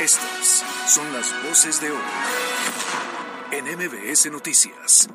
[0.00, 1.98] Estas son las voces de hoy
[3.50, 5.08] en MBS Noticias.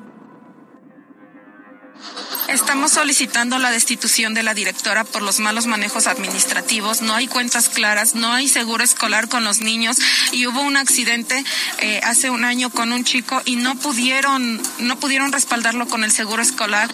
[2.48, 7.00] Estamos solicitando la destitución de la directora por los malos manejos administrativos.
[7.00, 9.98] No hay cuentas claras, no hay seguro escolar con los niños
[10.32, 11.44] y hubo un accidente
[11.78, 16.10] eh, hace un año con un chico y no pudieron, no pudieron respaldarlo con el
[16.10, 16.92] seguro escolar.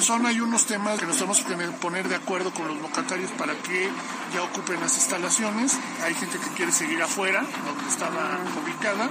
[0.00, 3.54] Son hay unos temas que nos tenemos que poner de acuerdo con los locatarios para
[3.54, 3.88] que
[4.34, 5.78] ya ocupen las instalaciones.
[6.02, 9.08] Hay gente que quiere seguir afuera, donde estaba ubicada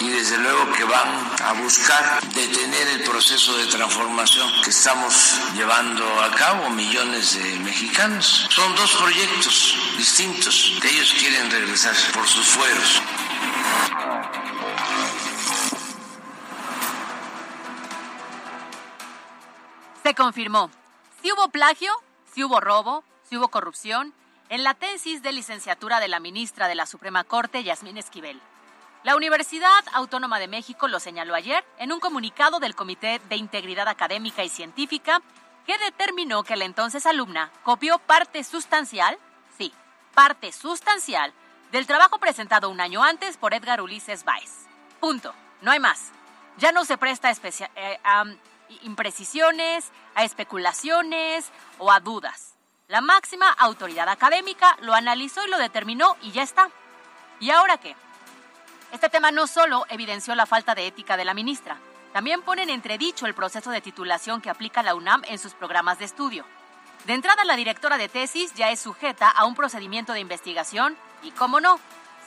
[0.00, 1.08] y desde luego que van
[1.42, 8.46] a buscar detener el proceso de transformación que estamos llevando a cabo millones de mexicanos.
[8.50, 13.02] Son dos proyectos distintos que ellos quieren regresar por sus fueros.
[20.06, 20.70] Se confirmó.
[21.20, 21.90] Si hubo plagio,
[22.32, 24.14] si hubo robo, si hubo corrupción,
[24.50, 28.40] en la tesis de licenciatura de la ministra de la Suprema Corte, Yasmín Esquivel.
[29.02, 33.88] La Universidad Autónoma de México lo señaló ayer en un comunicado del Comité de Integridad
[33.88, 35.22] Académica y Científica
[35.66, 39.18] que determinó que la entonces alumna copió parte sustancial,
[39.58, 39.72] sí,
[40.14, 41.32] parte sustancial,
[41.72, 44.68] del trabajo presentado un año antes por Edgar Ulises Baez.
[45.00, 45.34] Punto.
[45.62, 46.12] No hay más.
[46.58, 48.24] Ya no se presta eh, a
[48.82, 52.54] imprecisiones, a especulaciones o a dudas.
[52.88, 56.68] La máxima autoridad académica lo analizó y lo determinó y ya está.
[57.40, 57.96] ¿Y ahora qué?
[58.92, 61.78] Este tema no solo evidenció la falta de ética de la ministra,
[62.12, 65.98] también pone en entredicho el proceso de titulación que aplica la UNAM en sus programas
[65.98, 66.46] de estudio.
[67.04, 71.30] De entrada, la directora de tesis ya es sujeta a un procedimiento de investigación y,
[71.32, 71.78] cómo no,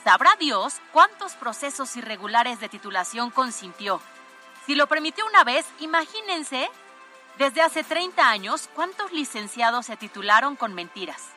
[0.04, 4.00] sabrá Dios cuántos procesos irregulares de titulación consintió.
[4.66, 6.70] Si lo permitió una vez, imagínense,
[7.38, 11.28] desde hace 30 años, cuántos licenciados se titularon con mentiras.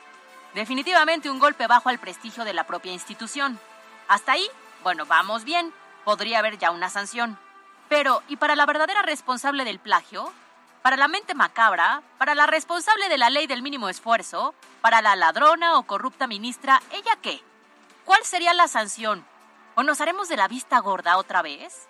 [0.53, 3.59] Definitivamente un golpe bajo al prestigio de la propia institución.
[4.07, 4.47] Hasta ahí
[4.83, 7.39] bueno, vamos bien, podría haber ya una sanción.
[7.87, 10.31] Pero, ¿y para la verdadera responsable del plagio?
[10.81, 12.03] ¿Para la mente macabra?
[12.17, 14.53] ¿Para la responsable de la ley del mínimo esfuerzo?
[14.81, 16.81] ¿Para la ladrona o corrupta ministra?
[16.91, 17.41] ¿Ella qué?
[18.03, 19.25] ¿Cuál sería la sanción?
[19.75, 21.87] ¿O nos haremos de la vista gorda otra vez?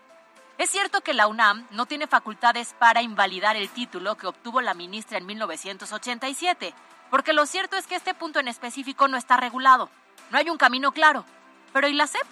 [0.58, 4.76] Es cierto que la UNAM no tiene facultades para invalidar el título que obtuvo la
[4.76, 6.74] ministra en 1987,
[7.10, 9.90] porque lo cierto es que este punto en específico no está regulado.
[10.30, 11.26] No hay un camino claro.
[11.74, 12.26] Pero ¿y la SEP?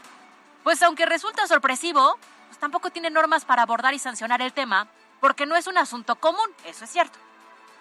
[0.64, 2.18] Pues aunque resulta sorpresivo,
[2.48, 4.88] pues tampoco tiene normas para abordar y sancionar el tema,
[5.20, 7.18] porque no es un asunto común, eso es cierto.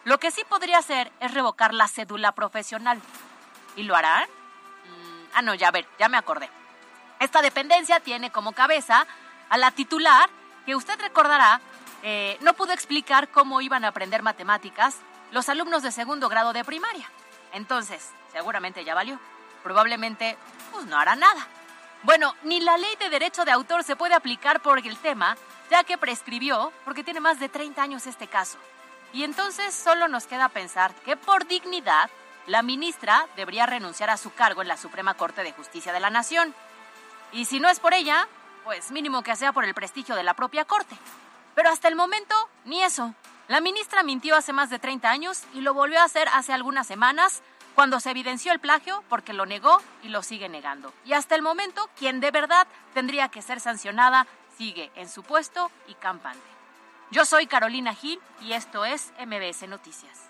[0.05, 2.99] Lo que sí podría hacer es revocar la cédula profesional.
[3.77, 4.25] ¿Y lo harán?
[4.25, 6.49] Mm, ah, no, ya a ver, ya me acordé.
[7.19, 9.07] Esta dependencia tiene como cabeza
[9.51, 10.31] a la titular,
[10.65, 11.61] que usted recordará,
[12.03, 14.97] eh, no pudo explicar cómo iban a aprender matemáticas
[15.33, 17.11] los alumnos de segundo grado de primaria.
[17.53, 19.19] Entonces, seguramente ya valió.
[19.63, 20.39] Probablemente,
[20.73, 21.47] pues no hará nada.
[22.03, 25.37] Bueno, ni la ley de derecho de autor se puede aplicar por el tema,
[25.71, 28.59] ya que prescribió, porque tiene más de 30 años este caso.
[29.13, 32.09] Y entonces solo nos queda pensar que por dignidad,
[32.47, 36.11] la ministra debería renunciar a su cargo en la Suprema Corte de Justicia de la
[36.11, 36.55] Nación.
[37.33, 38.27] Y si no es por ella,
[38.65, 40.97] pues mínimo que sea por el prestigio de la propia Corte.
[41.55, 42.35] Pero hasta el momento,
[42.65, 43.15] ni eso.
[43.49, 46.87] La ministra mintió hace más de 30 años y lo volvió a hacer hace algunas
[46.87, 47.43] semanas
[47.75, 50.93] cuando se evidenció el plagio porque lo negó y lo sigue negando.
[51.05, 54.27] Y hasta el momento, quien de verdad tendría que ser sancionada
[54.57, 56.41] sigue en su puesto y campante.
[57.11, 60.30] Yo soy Carolina Gil y esto es MBS Noticias.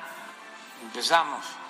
[0.81, 1.60] Empezamos.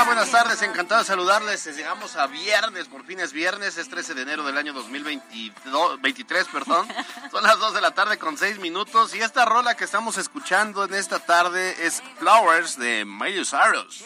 [0.00, 1.64] Buenas tardes, encantado de saludarles.
[1.76, 6.88] Llegamos a viernes, por fin es viernes, es 13 de enero del año 2023, perdón.
[7.30, 10.84] Son las 2 de la tarde con 6 minutos y esta rola que estamos escuchando
[10.84, 14.04] en esta tarde es Flowers de Miley Cyrus.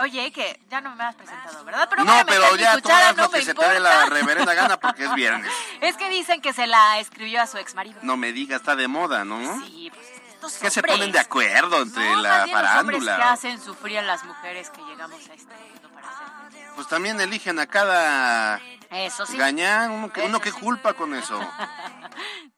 [0.00, 1.86] Oye, que ya no me has presentado, ¿verdad?
[1.90, 5.04] Pero no, pero ya tú haz lo que se te dé la reverenda gana porque
[5.04, 5.52] es viernes.
[5.82, 7.98] es que dicen que se la escribió a su ex marido.
[8.02, 9.62] No me digas, está de moda, ¿no?
[9.66, 13.98] Sí, pues estos Que se ponen de acuerdo entre no, la hombres que hacen sufrir
[13.98, 16.72] a las mujeres que llegamos a este mundo para ser.
[16.74, 18.60] Pues también eligen a cada
[18.90, 19.36] Eso sí.
[19.36, 20.58] gañán, uno que, Eso uno que sí.
[20.58, 21.38] culpa con eso.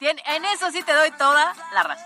[0.00, 2.04] En eso sí te doy toda la razón.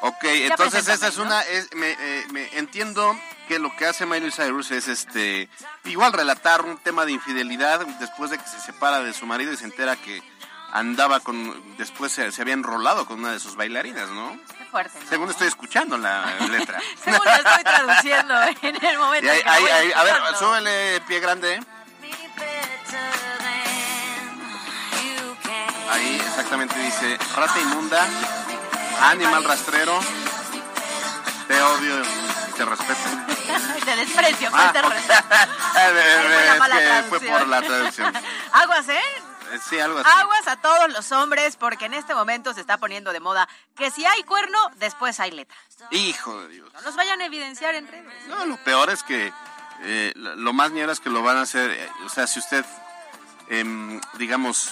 [0.00, 3.14] Ok, entonces preséntame, esa es una, es, me, eh, me entiendo
[3.48, 5.50] que lo que hace Miley Cyrus es este,
[5.84, 9.56] igual relatar un tema de infidelidad después de que se separa de su marido y
[9.58, 10.22] se entera que
[10.74, 14.36] andaba con, después se, se había enrolado con una de sus bailarinas, ¿no?
[14.58, 14.98] Qué fuerte.
[15.02, 15.08] ¿no?
[15.08, 16.78] Según estoy escuchando la letra.
[17.04, 19.26] Según lo estoy traduciendo en el momento.
[19.26, 21.60] Y ahí- en que lo ahí- voy ahí- a ver, súbele pie grande.
[25.90, 28.04] Ahí exactamente dice, rata inmunda,
[29.02, 30.00] animal rastrero,
[31.46, 33.00] te odio y te respeto.
[33.84, 34.92] Te desprecio, Ah, pues te ok.
[34.94, 35.24] respeto.
[37.10, 38.12] Fue por la traducción.
[38.52, 39.00] Aguas, ¿eh?
[39.54, 40.10] Eh, Sí, algo así.
[40.18, 43.90] Aguas a todos los hombres, porque en este momento se está poniendo de moda que
[43.90, 45.56] si hay cuerno, después hay letra.
[45.90, 46.72] Hijo de Dios.
[46.72, 48.26] No los vayan a evidenciar en redes.
[48.28, 49.32] No, lo peor es que
[49.82, 51.70] eh, lo más ñero es que lo van a hacer.
[51.70, 52.64] eh, o sea, si usted,
[53.48, 54.70] em, digamos,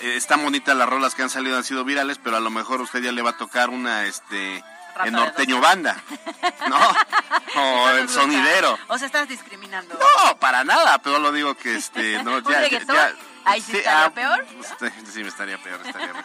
[0.00, 3.00] están bonitas las rolas que han salido, han sido virales, pero a lo mejor usted
[3.00, 4.62] ya le va a tocar una, este,
[5.04, 6.02] en norteño banda,
[6.68, 6.78] ¿no?
[7.56, 8.76] O en sonidero.
[8.88, 9.94] O se estás discriminando.
[9.96, 13.14] No, para nada, pero lo digo que, este, no, ya-
[13.44, 14.46] Ahí sí estaría ah, peor.
[15.12, 16.24] sí, me estaría peor, estaría peor.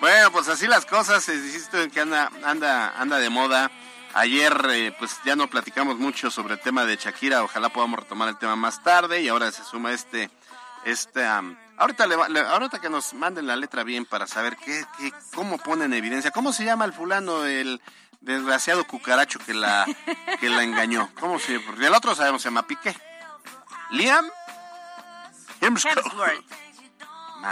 [0.00, 3.70] Bueno, pues así las cosas, eh, insisto en que anda, anda, anda de moda.
[4.14, 8.28] Ayer, eh, pues ya no platicamos mucho sobre el tema de Shakira, ojalá podamos retomar
[8.28, 10.30] el tema más tarde y ahora se suma este,
[10.84, 14.84] este, am, ahorita, le le- ahorita que nos manden la letra bien para saber qué,
[14.98, 17.80] qué, cómo pone en evidencia, cómo se llama el fulano, el
[18.20, 19.86] desgraciado cucaracho que la,
[20.40, 22.96] que la engañó, cómo se, porque el otro sabemos se llama Piqué,
[23.90, 24.24] Liam
[25.60, 26.04] Hemsworth.
[26.04, 26.44] Hemsworth.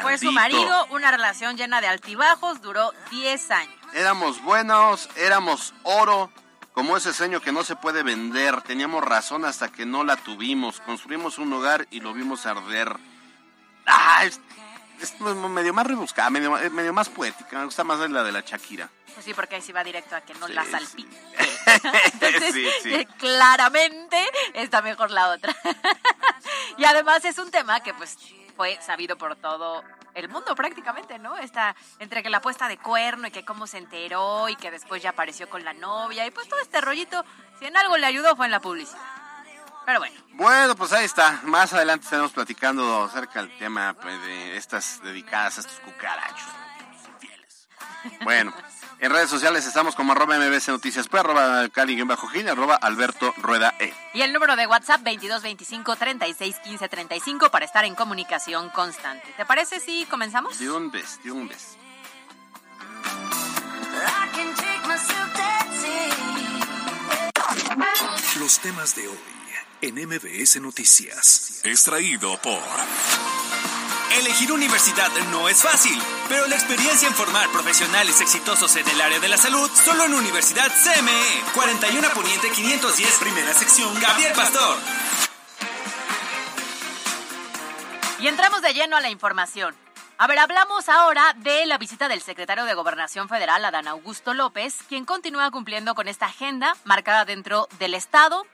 [0.02, 3.74] Fue su marido, una relación llena de altibajos, duró 10 años.
[3.94, 6.30] Éramos buenos, éramos oro,
[6.72, 8.60] como ese sueño que no se puede vender.
[8.62, 10.80] Teníamos razón hasta que no la tuvimos.
[10.80, 12.96] Construimos un hogar y lo vimos arder.
[13.86, 14.24] Ah,
[15.00, 17.58] es, medio más rebuscada, medio, eh, medio más poética.
[17.58, 18.88] Me gusta más la de la Shakira.
[19.14, 20.70] Pues sí, porque ahí sí va directo a que no Sí, la sí.
[20.70, 21.16] salpique.
[22.52, 22.94] Sí, sí.
[22.94, 24.16] eh, claramente
[24.54, 25.54] está mejor la otra.
[26.76, 28.16] y además es un tema que pues
[28.56, 29.82] fue sabido por todo
[30.14, 31.36] el mundo prácticamente, ¿no?
[31.36, 35.02] Está entre que la puesta de cuerno y que cómo se enteró y que después
[35.02, 37.24] ya apareció con la novia y pues todo este rollito,
[37.58, 38.98] si en algo le ayudó fue en la publicidad.
[39.88, 41.40] Pero bueno, Bueno, pues ahí está.
[41.44, 46.46] Más adelante estaremos platicando acerca del tema pues, de estas dedicadas a estos cucarachos.
[47.14, 47.68] infieles.
[48.20, 48.52] Bueno,
[48.98, 53.94] en redes sociales estamos como arroba mbc noticias, P, arroba cali-gil, arroba alberto rueda e.
[54.12, 59.32] y el número de WhatsApp 2225 36 15 35 para estar en comunicación constante.
[59.38, 60.58] ¿Te parece si comenzamos?
[60.58, 61.78] De un beso, de un beso.
[68.38, 69.37] Los temas de hoy
[69.80, 71.60] en MBS Noticias.
[71.64, 72.62] Extraído por...
[74.18, 75.96] Elegir universidad no es fácil,
[76.28, 80.14] pero la experiencia en formar profesionales exitosos en el área de la salud solo en
[80.14, 81.52] Universidad CME.
[81.54, 84.78] 41 Poniente 510, primera sección, Gabriel Pastor.
[88.20, 89.76] Y entramos de lleno a la información.
[90.20, 94.78] A ver, hablamos ahora de la visita del secretario de Gobernación Federal, Adán Augusto López,
[94.88, 98.44] quien continúa cumpliendo con esta agenda marcada dentro del Estado.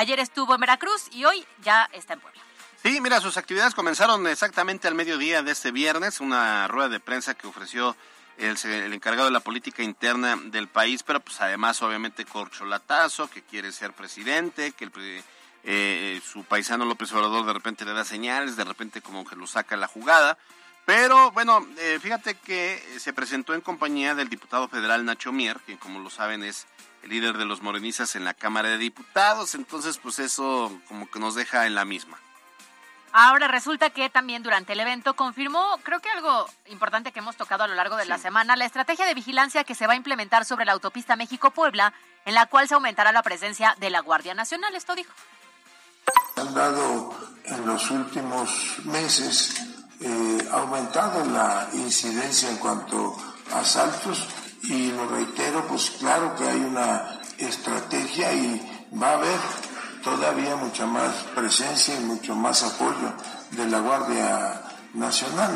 [0.00, 2.40] Ayer estuvo en Veracruz y hoy ya está en Puebla.
[2.82, 7.34] Sí, mira, sus actividades comenzaron exactamente al mediodía de este viernes, una rueda de prensa
[7.34, 7.94] que ofreció
[8.38, 8.56] el,
[8.94, 13.92] encargado de la política interna del país, pero pues además obviamente corcholatazo, que quiere ser
[13.92, 15.22] presidente, que el, pre-
[15.64, 19.46] eh, su paisano López Obrador de repente le da señales, de repente como que lo
[19.46, 20.38] saca la jugada.
[20.86, 25.76] Pero bueno, eh, fíjate que se presentó en compañía del diputado federal Nacho Mier, que
[25.76, 26.66] como lo saben es
[27.02, 31.18] el líder de los morenistas en la Cámara de Diputados, entonces pues eso como que
[31.18, 32.18] nos deja en la misma.
[33.12, 37.64] Ahora resulta que también durante el evento confirmó, creo que algo importante que hemos tocado
[37.64, 40.44] a lo largo de la semana, la estrategia de vigilancia que se va a implementar
[40.44, 41.92] sobre la autopista México-Puebla,
[42.24, 44.76] en la cual se aumentará la presencia de la Guardia Nacional.
[44.76, 45.12] Esto dijo.
[46.36, 47.12] Han dado
[47.44, 49.60] en los últimos meses
[50.00, 53.16] eh, aumentado la incidencia en cuanto
[53.52, 54.28] a asaltos
[54.62, 59.38] y lo reitero, pues claro que hay una estrategia y va a haber
[60.02, 63.12] todavía mucha más presencia y mucho más apoyo
[63.52, 64.62] de la Guardia
[64.94, 65.52] Nacional.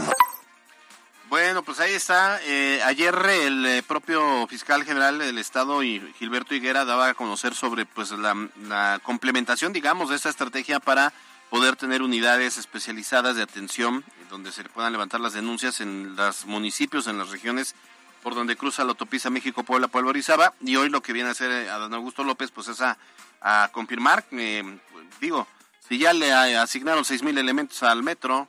[1.28, 2.40] Bueno, pues ahí está.
[2.44, 7.54] Eh, ayer el eh, propio fiscal general del Estado, y Gilberto Higuera, daba a conocer
[7.54, 8.36] sobre pues la,
[8.68, 11.12] la complementación, digamos, de esta estrategia para
[11.50, 17.06] poder tener unidades especializadas de atención donde se puedan levantar las denuncias en los municipios,
[17.06, 17.76] en las regiones
[18.24, 20.54] por donde cruza la autopista México-Puebla, Puebla Orizaba.
[20.62, 22.96] Y hoy lo que viene a hacer eh, Adán Augusto López, pues es a,
[23.42, 24.78] a confirmar, eh,
[25.20, 25.46] digo,
[25.86, 28.48] si ya le asignaron seis mil elementos al metro,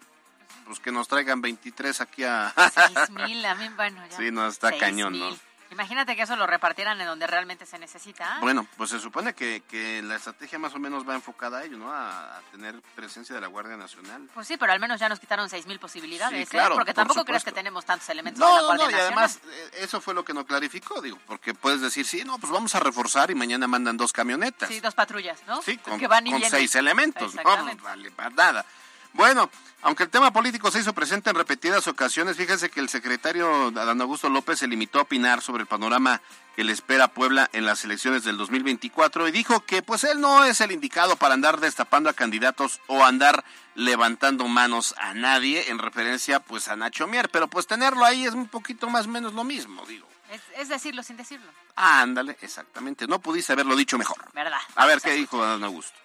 [0.66, 2.54] pues que nos traigan 23 aquí a...
[2.74, 4.18] Seis mil, a mí, bueno, ya.
[4.18, 5.22] Sí, no, está cañón, mil.
[5.22, 5.38] ¿no?
[5.76, 8.38] Imagínate que eso lo repartieran en donde realmente se necesita.
[8.40, 11.78] Bueno, pues se supone que, que la estrategia más o menos va enfocada a ello,
[11.78, 11.92] ¿no?
[11.92, 14.30] A, a tener presencia de la Guardia Nacional.
[14.34, 16.60] Pues sí, pero al menos ya nos quitaron seis mil posibilidades, Sí, ¿eh?
[16.60, 18.92] claro, Porque por tampoco crees que tenemos tantos elementos de la No, no, Guardia no,
[18.92, 22.40] y además eh, eso fue lo que no clarificó, digo, porque puedes decir, sí, no,
[22.40, 24.70] pues vamos a reforzar y mañana mandan dos camionetas.
[24.70, 25.62] Sí, dos patrullas, ¿no?
[25.62, 26.58] Sí, con, que van y con vienen.
[26.58, 27.44] seis elementos, ¿no?
[27.84, 28.66] Vale, para nada.
[29.16, 29.50] Bueno,
[29.82, 34.02] aunque el tema político se hizo presente en repetidas ocasiones, fíjense que el secretario Adán
[34.02, 36.22] Augusto López se limitó a opinar sobre el panorama
[36.54, 40.20] que le espera a Puebla en las elecciones del 2024 y dijo que pues él
[40.20, 43.46] no es el indicado para andar destapando a candidatos o andar
[43.76, 48.34] levantando manos a nadie en referencia pues a Nacho Mier, pero pues tenerlo ahí es
[48.34, 50.08] un poquito más o menos lo mismo, digo.
[50.30, 54.18] Es, es decirlo sin decirlo, Ándale, exactamente, no pudiste haberlo dicho mejor.
[54.34, 54.60] ¿verdad?
[54.76, 56.05] A ver qué dijo Adán Augusto.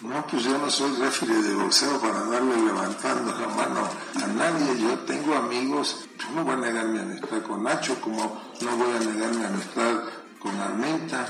[0.00, 3.80] No, pues yo no soy referee de boxeo para darle levantando la mano
[4.14, 4.80] a nadie.
[4.80, 8.94] Yo tengo amigos, yo no voy a negar mi amistad con Nacho, como no voy
[8.94, 10.04] a negar mi amistad
[10.38, 11.26] con Armenta,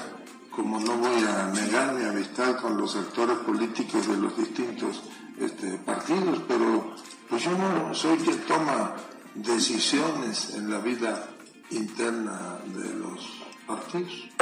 [0.55, 5.03] como no voy a negar mi amistad con los actores políticos de los distintos
[5.39, 6.95] este, partidos, pero
[7.31, 8.97] pues yo no soy quien toma
[9.35, 11.27] decisiones en la vida
[11.71, 14.38] interna de los partidos.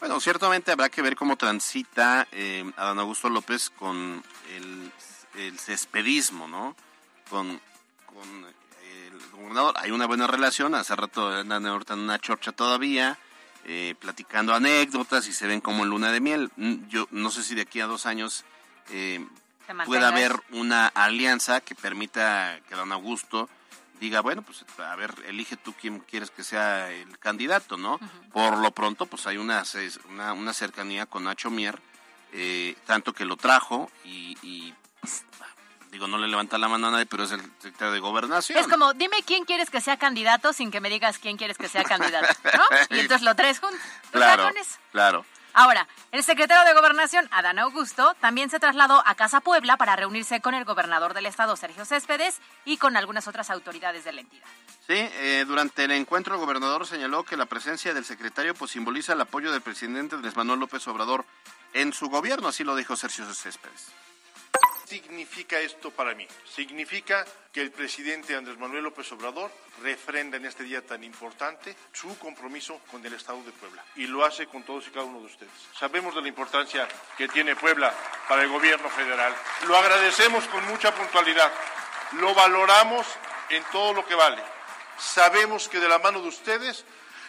[0.00, 4.22] Bueno, ciertamente habrá que ver cómo transita eh, Adán Augusto López con
[4.54, 4.90] el,
[5.34, 6.74] el cespedismo, ¿no?
[7.28, 7.60] Con,
[8.06, 9.74] con el gobernador.
[9.78, 13.18] Hay una buena relación, hace rato andan ahorita en una chorcha todavía,
[13.66, 16.50] eh, platicando anécdotas y se ven como en luna de miel.
[16.56, 18.44] Mm, Yo no sé si de aquí a dos años
[18.90, 19.24] eh,
[19.84, 23.50] pueda haber una alianza que permita que Adán Augusto
[24.00, 28.00] diga, bueno, pues a ver, elige tú quién quieres que sea el candidato, ¿no?
[28.32, 29.62] Por lo pronto, pues hay una,
[30.08, 31.78] una, una cercanía con Nacho Mier,
[32.32, 35.24] eh, tanto que lo trajo y, y, pues,
[35.92, 38.58] digo, no le levanta la mano a nadie, pero es el secretario de Gobernación.
[38.58, 41.68] Es como, dime quién quieres que sea candidato sin que me digas quién quieres que
[41.68, 42.64] sea candidato, ¿no?
[42.96, 43.80] Y entonces lo tres juntos.
[44.12, 44.50] Los Claro,
[44.92, 45.26] claro.
[45.52, 50.40] Ahora, el secretario de Gobernación, Adán Augusto, también se trasladó a Casa Puebla para reunirse
[50.40, 54.46] con el gobernador del estado, Sergio Céspedes, y con algunas otras autoridades de la entidad.
[54.86, 59.12] Sí, eh, durante el encuentro el gobernador señaló que la presencia del secretario pues simboliza
[59.12, 61.24] el apoyo del presidente Andrés Manuel López Obrador
[61.72, 63.92] en su gobierno, así lo dijo Sergio Céspedes.
[64.90, 66.26] Significa esto para mí?
[66.52, 69.48] Significa que el presidente Andrés Manuel López Obrador
[69.82, 74.24] refrenda en este día tan importante su compromiso con el Estado de Puebla y lo
[74.24, 75.52] hace con todos y cada uno de ustedes.
[75.78, 77.94] Sabemos de la importancia que tiene Puebla
[78.28, 79.32] para el gobierno federal.
[79.68, 81.52] Lo agradecemos con mucha puntualidad.
[82.18, 83.06] Lo valoramos
[83.50, 84.42] en todo lo que vale.
[84.98, 86.84] Sabemos que de la mano de ustedes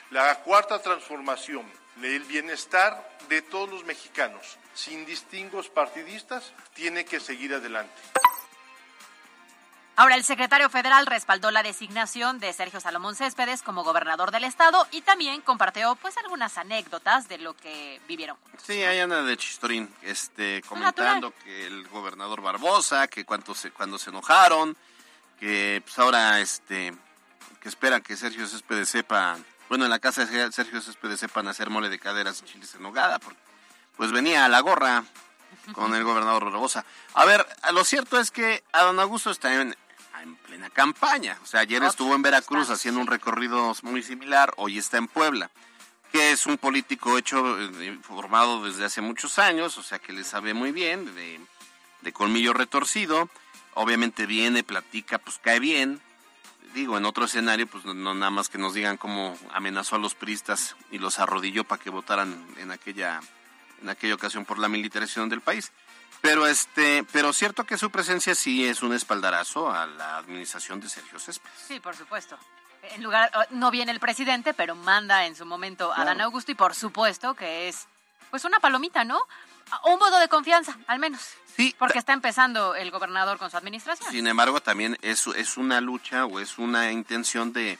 [0.09, 7.53] la cuarta transformación, el bienestar de todos los mexicanos, sin distingos partidistas, tiene que seguir
[7.53, 8.01] adelante.
[9.97, 14.87] Ahora, el secretario federal respaldó la designación de Sergio Salomón Céspedes como gobernador del estado
[14.91, 18.37] y también compartió pues algunas anécdotas de lo que vivieron.
[18.63, 23.99] Sí, ahí anda de chistorín, este, comentando que el gobernador Barbosa, que cuando se, cuando
[23.99, 24.75] se enojaron,
[25.39, 26.93] que pues ahora, este,
[27.59, 29.37] que espera que Sergio Céspedes sepa,
[29.71, 32.81] bueno, en la casa de Sergio Céspedes sepan hacer mole de caderas y chiles en
[32.83, 33.39] nogada, porque
[33.95, 35.05] pues venía a la gorra
[35.71, 36.83] con el gobernador Barbosa.
[37.13, 39.73] A ver, lo cierto es que a don Augusto está en,
[40.21, 44.51] en plena campaña, o sea, ayer Oh, estuvo en Veracruz haciendo un recorrido muy similar,
[44.57, 45.49] hoy está en Puebla
[46.11, 50.25] que es un político hecho, eh, formado desde hace muchos años, o sea que le
[50.25, 51.39] sabe muy bien, de,
[52.01, 53.29] de colmillo retorcido,
[53.75, 56.01] obviamente viene, platica, pues cae bien,
[56.73, 59.99] digo, en otro escenario, pues no, no nada más que nos digan cómo amenazó a
[59.99, 63.19] los priistas y los arrodilló para que votaran en aquella,
[63.81, 65.71] en aquella ocasión por la militarización del país.
[66.21, 70.87] Pero este, pero cierto que su presencia sí es un espaldarazo a la administración de
[70.87, 71.57] Sergio Céspedes.
[71.67, 72.37] Sí, por supuesto.
[72.83, 76.55] En lugar, no viene el presidente, pero manda en su momento a Adán Augusto y
[76.55, 77.87] por supuesto que es
[78.29, 79.19] pues una palomita, ¿no?
[79.85, 81.21] Un voto de confianza, al menos.
[81.55, 84.11] Sí, Porque está empezando el gobernador con su administración.
[84.11, 87.77] Sin embargo, también es, es una lucha o es una intención de,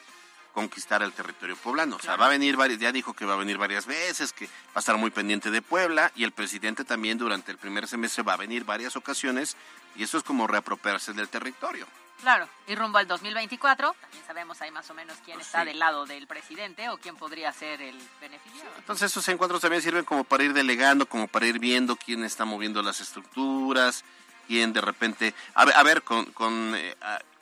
[0.53, 1.95] conquistar el territorio poblano.
[1.95, 4.75] O sea, va a venir, ya dijo que va a venir varias veces, que va
[4.75, 8.33] a estar muy pendiente de Puebla y el presidente también durante el primer semestre va
[8.33, 9.55] a venir varias ocasiones
[9.95, 11.87] y eso es como reapropiarse del territorio.
[12.21, 15.79] Claro, y rumbo al 2024, también sabemos ahí más o menos quién pues está del
[15.79, 18.71] lado del presidente o quién podría ser el beneficiario.
[18.77, 22.45] Entonces esos encuentros también sirven como para ir delegando, como para ir viendo quién está
[22.45, 24.03] moviendo las estructuras,
[24.47, 25.33] quién de repente...
[25.55, 26.25] A ver, a ver con...
[26.25, 26.95] con eh,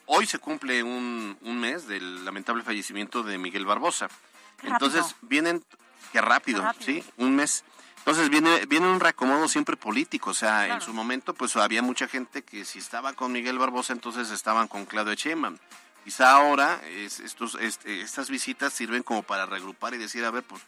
[0.06, 4.08] hoy se cumple un, un, mes del lamentable fallecimiento de Miguel Barbosa.
[4.64, 5.64] Entonces vienen...
[6.12, 7.04] Qué rápido, ¿sí?
[7.18, 7.64] Un mes.
[8.10, 12.08] Entonces viene, viene un reacomodo siempre político, o sea, en su momento pues había mucha
[12.08, 15.60] gente que si estaba con Miguel Barbosa entonces estaban con Claudio Sheinbaum.
[16.04, 20.60] Quizá ahora estos, este, estas visitas sirven como para regrupar y decir, a ver, pues,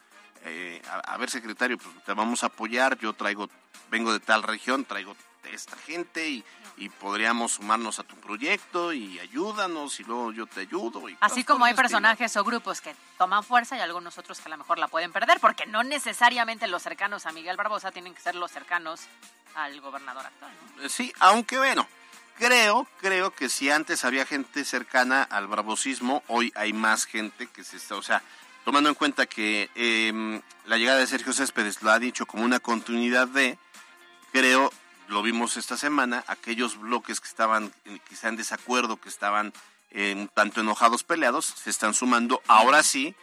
[0.44, 3.50] eh, a, ver secretario, pues te vamos a apoyar, yo traigo,
[3.90, 5.16] vengo de tal región, traigo
[5.50, 6.44] esta gente y,
[6.78, 11.10] y podríamos sumarnos a tu proyecto y ayúdanos y luego yo te ayudo.
[11.10, 14.50] Y Así como hay personajes o grupos que toman fuerza y algunos otros que a
[14.50, 18.22] lo mejor la pueden perder, porque no necesariamente los cercanos a Miguel Barbosa tienen que
[18.22, 19.02] ser los cercanos
[19.56, 20.52] al gobernador actual.
[20.82, 21.88] Eh, sí, aunque bueno,
[22.38, 27.64] creo, creo que si antes había gente cercana al barbosismo, hoy hay más gente que
[27.64, 28.22] se está, o sea,
[28.64, 32.60] tomando en cuenta que em, la llegada de Sergio Céspedes lo ha dicho como una
[32.60, 33.58] continuidad de,
[34.32, 34.72] creo
[35.12, 39.53] lo vimos esta semana, aquellos bloques que estaban eh, quizá en desacuerdo, que estaban
[39.91, 43.13] eh, tanto enojados, peleados, se están sumando ahora sí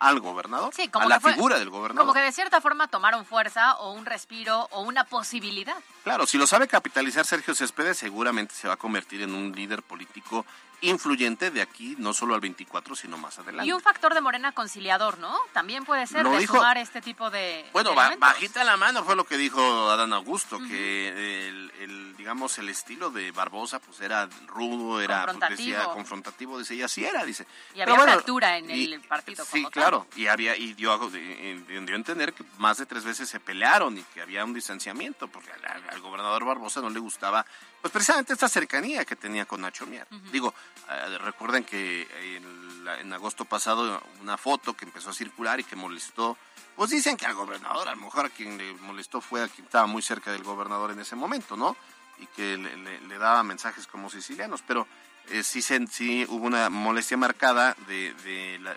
[0.00, 2.06] al gobernador, a la figura del gobernador.
[2.06, 5.76] Como que de cierta forma tomaron fuerza o un respiro o una posibilidad.
[6.02, 9.82] Claro, si lo sabe capitalizar Sergio Céspedes, seguramente se va a convertir en un líder
[9.82, 10.46] político
[10.82, 13.68] influyente de aquí, no solo al 24, sino más adelante.
[13.68, 15.36] Y un factor de Morena conciliador, ¿no?
[15.52, 17.66] También puede ser de sumar este tipo de.
[17.72, 19.60] Bueno, bajita la mano fue lo que dijo
[19.90, 26.58] Adán Augusto, que el, digamos, el estilo de Barbosa, pues era rudo, era confrontativo, confrontativo
[26.58, 27.46] dice, y así era, dice.
[27.74, 29.44] Y había fractura en el partido.
[29.44, 33.40] Sí, claro, y había, y dio, dio a entender que más de tres veces se
[33.40, 37.44] pelearon y que había un distanciamiento, porque al gobernador Barbosa no le gustaba
[37.80, 40.06] pues precisamente esta cercanía que tenía con Nacho Mier.
[40.30, 40.54] Digo,
[40.90, 46.36] eh, recuerden que en, agosto pasado una foto que empezó a circular y que molestó,
[46.76, 49.66] pues dicen que al gobernador, a lo mejor a quien le molestó fue a quien
[49.66, 51.76] estaba muy cerca del gobernador en ese momento, ¿no?
[52.18, 54.86] Y que le, daba mensajes como sicilianos, pero
[55.28, 58.76] eh, sí, sí hubo una molestia marcada de, la,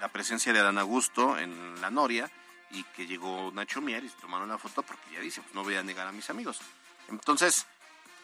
[0.00, 2.30] la, presencia de Adán Augusto en la Noria
[2.70, 5.64] y que llegó Nacho Mier y se tomaron la foto porque ya dice, pues no
[5.64, 6.60] voy a negar a mis amigos.
[7.08, 7.66] Entonces,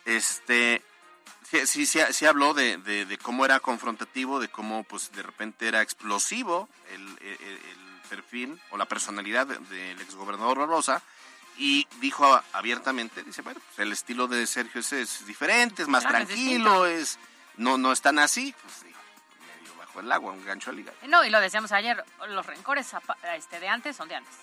[0.04, 0.82] este,
[1.64, 5.82] sí, sí, sí, habló de, de, cómo era confrontativo, de cómo pues de repente era
[5.82, 7.60] explosivo el,
[8.08, 11.02] perfil o la personalidad del exgobernador Barbosa
[11.56, 16.86] y dijo abiertamente, dice, bueno, pues el estilo de Sergio es, diferente, es más tranquilo,
[16.86, 17.18] es,
[17.56, 20.96] no, no es tan así, pues medio bajo el agua, un gancho al hígado.
[21.08, 22.92] No, y lo decíamos ayer, los rencores
[23.36, 24.34] este, de antes son de antes.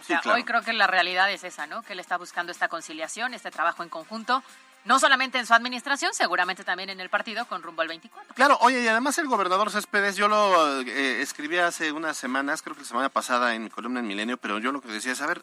[0.00, 1.82] O sea, hoy creo que la realidad es esa, ¿no?
[1.82, 4.42] Que él está buscando esta conciliación, este trabajo en conjunto
[4.84, 8.34] no solamente en su administración, seguramente también en el partido con rumbo al 24.
[8.34, 12.74] Claro, oye, y además el gobernador Céspedes, yo lo eh, escribí hace unas semanas, creo
[12.74, 15.20] que la semana pasada en mi columna en Milenio, pero yo lo que decía es,
[15.20, 15.42] a ver,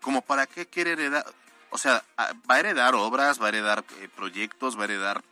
[0.00, 1.24] ¿como para qué quiere heredar?
[1.70, 5.22] O sea, va a heredar obras, va a heredar eh, proyectos, va a heredar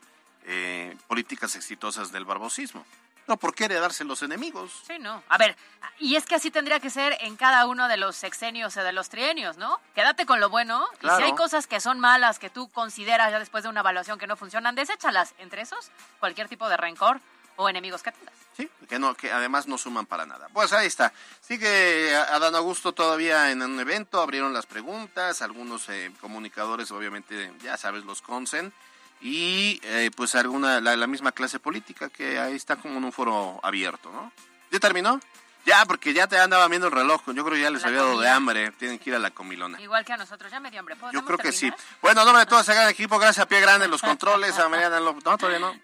[0.45, 2.85] eh, políticas exitosas del barbosismo.
[3.29, 4.73] No, ¿por qué heredarse los enemigos?
[4.87, 5.23] Sí, no.
[5.29, 5.55] A ver,
[5.99, 8.93] y es que así tendría que ser en cada uno de los sexenios o de
[8.93, 9.79] los trienios, ¿no?
[9.95, 13.39] Quédate con lo bueno y si hay cosas que son malas que tú consideras ya
[13.39, 15.35] después de una evaluación que no funcionan, deséchalas.
[15.39, 17.21] Entre esos, cualquier tipo de rencor
[17.57, 18.35] o enemigos que tengas.
[18.57, 20.49] Sí, que, no, que además no suman para nada.
[20.55, 21.13] Pues ahí está.
[21.43, 27.77] Sigue Adán Augusto todavía en un evento, abrieron las preguntas, algunos eh, comunicadores obviamente, ya
[27.77, 28.73] sabes, los consen
[29.21, 33.61] y eh, pues alguna la, misma clase política que ahí está como en un foro
[33.63, 34.33] abierto, ¿no?
[34.71, 35.21] ¿Ya terminó?
[35.65, 37.21] Ya, porque ya te andaba viendo el reloj.
[37.27, 38.71] Yo creo que ya les había dado de hambre.
[38.73, 39.79] Tienen que ir a la comilona.
[39.81, 40.97] Igual que a nosotros, ya me dio hambre.
[41.13, 41.71] Yo creo que sí.
[42.01, 43.19] Bueno, nombre de todos, se hagan equipo.
[43.19, 44.59] Gracias a Pie Grande, los controles.
[44.59, 45.75] A Mariana, no, todavía no.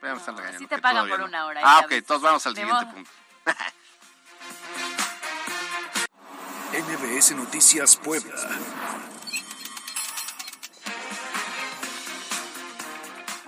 [0.58, 1.60] sí te pagan por una hora.
[1.62, 3.10] Ah, ok, todos vamos al siguiente punto.
[6.72, 8.34] NBS Noticias Puebla.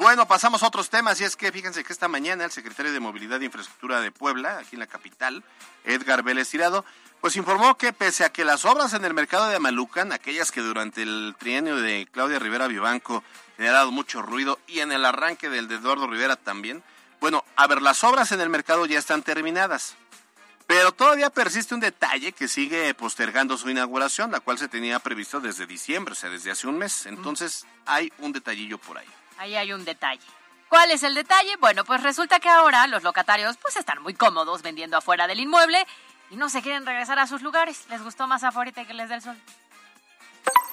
[0.07, 3.01] Bueno, pasamos a otros temas y es que fíjense que esta mañana el secretario de
[3.01, 5.43] Movilidad e Infraestructura de Puebla, aquí en la capital,
[5.83, 6.85] Edgar Vélez Tirado,
[7.21, 10.61] pues informó que pese a que las obras en el mercado de Amalucan, aquellas que
[10.61, 13.25] durante el trienio de Claudia Rivera Vivanco
[13.59, 16.85] dado mucho ruido y en el arranque del de Eduardo Rivera también,
[17.21, 19.97] bueno, a ver, las obras en el mercado ya están terminadas.
[20.69, 25.41] Pero todavía persiste un detalle que sigue postergando su inauguración, la cual se tenía previsto
[25.41, 27.07] desde diciembre, o sea, desde hace un mes.
[27.07, 29.09] Entonces, hay un detallillo por ahí.
[29.39, 30.23] Ahí hay un detalle.
[30.69, 31.57] ¿Cuál es el detalle?
[31.61, 35.87] Bueno, pues resulta que ahora los locatarios pues están muy cómodos vendiendo afuera del inmueble
[36.31, 37.85] y no se quieren regresar a sus lugares.
[37.89, 39.37] Les gustó más afuera que les dé el sol.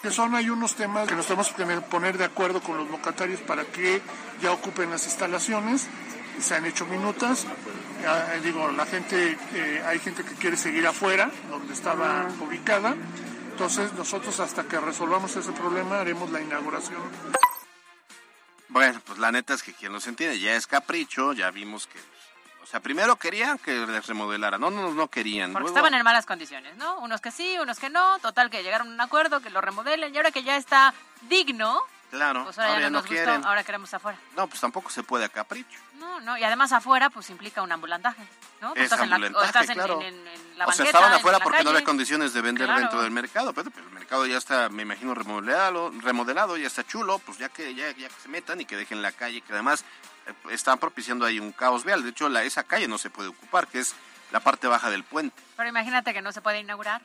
[0.02, 3.40] Que son hay unos temas que nos tenemos que poner de acuerdo con los locatarios
[3.42, 4.02] para que
[4.42, 5.88] ya ocupen las instalaciones.
[6.40, 7.46] Se han hecho minutas.
[8.02, 12.96] Ya, eh, digo, la gente, eh, hay gente que quiere seguir afuera, donde estaba ubicada.
[13.52, 17.02] Entonces nosotros hasta que resolvamos ese problema haremos la inauguración.
[18.74, 22.00] Bueno, pues la neta es que quien los entiende ya es capricho, ya vimos que
[22.64, 25.54] o sea, primero querían que les remodelara, no, no, no querían.
[25.54, 26.98] Porque estaban en malas condiciones, ¿no?
[27.00, 30.12] Unos que sí, unos que no, total que llegaron a un acuerdo, que lo remodelen
[30.12, 30.94] y ahora que ya está
[31.30, 33.36] digno, Claro, pues ahora, ya no, nos quieren.
[33.36, 34.18] Gustó, ahora queremos afuera.
[34.36, 35.80] No, pues tampoco se puede a capricho.
[36.00, 38.24] No, no, y además afuera pues implica un ambulantaje,
[38.64, 38.74] ¿no?
[38.76, 41.72] Es estás en la, o estás en, la banqueta, O sea, estaban afuera porque no
[41.72, 45.92] había condiciones de vender dentro del mercado, pero, el mercado ya está, me imagino, remodelado,
[46.02, 49.02] remodelado, ya está chulo, pues ya que ya, ya que se metan y que dejen
[49.02, 49.84] la calle, que además
[50.28, 52.04] eh, están propiciando ahí un caos vial.
[52.04, 53.96] De hecho, la, esa calle no se puede ocupar, que es
[54.32, 55.36] la parte baja del puente.
[55.58, 57.02] Pero imagínate que no se puede inaugurar,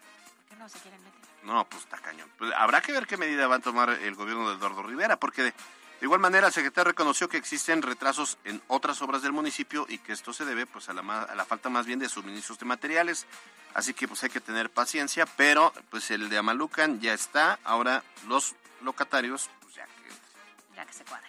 [0.48, 1.18] que no se quieren meter.
[1.42, 2.28] No, pues está cañón.
[2.38, 5.52] Pues habrá que ver qué medida va a tomar el gobierno de Eduardo Rivera, porque
[6.00, 9.98] de, igual manera el secretario reconoció que existen retrasos en otras obras del municipio y
[9.98, 12.66] que esto se debe pues a la, a la falta más bien de suministros de
[12.66, 13.26] materiales.
[13.74, 17.58] Así que pues hay que tener paciencia, pero pues el de Amalucan ya está.
[17.64, 20.74] Ahora los locatarios, pues ya que...
[20.76, 21.28] Ya que se cuadre.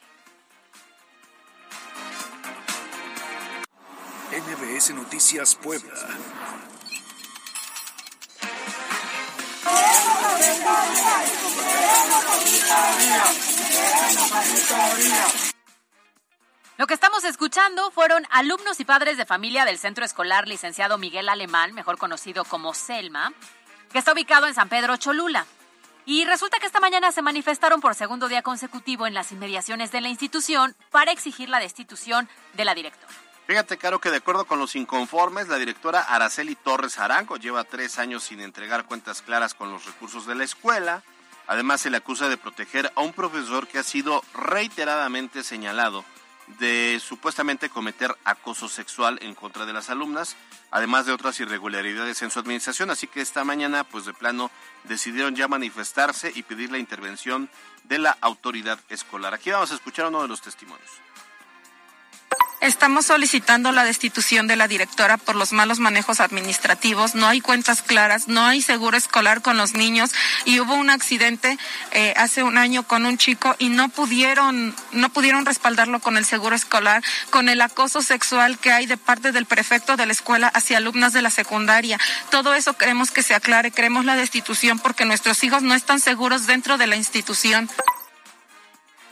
[4.31, 5.93] NBS Noticias Puebla.
[16.77, 21.27] Lo que estamos escuchando fueron alumnos y padres de familia del Centro Escolar Licenciado Miguel
[21.27, 23.33] Alemán, mejor conocido como Selma,
[23.91, 25.45] que está ubicado en San Pedro Cholula.
[26.05, 30.01] Y resulta que esta mañana se manifestaron por segundo día consecutivo en las inmediaciones de
[30.01, 33.13] la institución para exigir la destitución de la directora.
[33.45, 37.99] Fíjate, Caro, que de acuerdo con los inconformes, la directora Araceli Torres Arango lleva tres
[37.99, 41.03] años sin entregar cuentas claras con los recursos de la escuela.
[41.49, 46.05] Además, se le acusa de proteger a un profesor que ha sido reiteradamente señalado
[46.59, 50.35] de supuestamente cometer acoso sexual en contra de las alumnas,
[50.69, 52.91] además de otras irregularidades en su administración.
[52.91, 54.51] Así que esta mañana, pues de plano,
[54.83, 57.49] decidieron ya manifestarse y pedir la intervención
[57.85, 59.33] de la autoridad escolar.
[59.33, 60.91] Aquí vamos a escuchar uno de los testimonios.
[62.61, 67.15] Estamos solicitando la destitución de la directora por los malos manejos administrativos.
[67.15, 70.11] No hay cuentas claras, no hay seguro escolar con los niños
[70.43, 71.57] y hubo un accidente
[71.91, 76.25] eh, hace un año con un chico y no pudieron no pudieron respaldarlo con el
[76.25, 80.49] seguro escolar, con el acoso sexual que hay de parte del prefecto de la escuela
[80.49, 81.97] hacia alumnas de la secundaria.
[82.29, 86.45] Todo eso queremos que se aclare, queremos la destitución porque nuestros hijos no están seguros
[86.45, 87.69] dentro de la institución.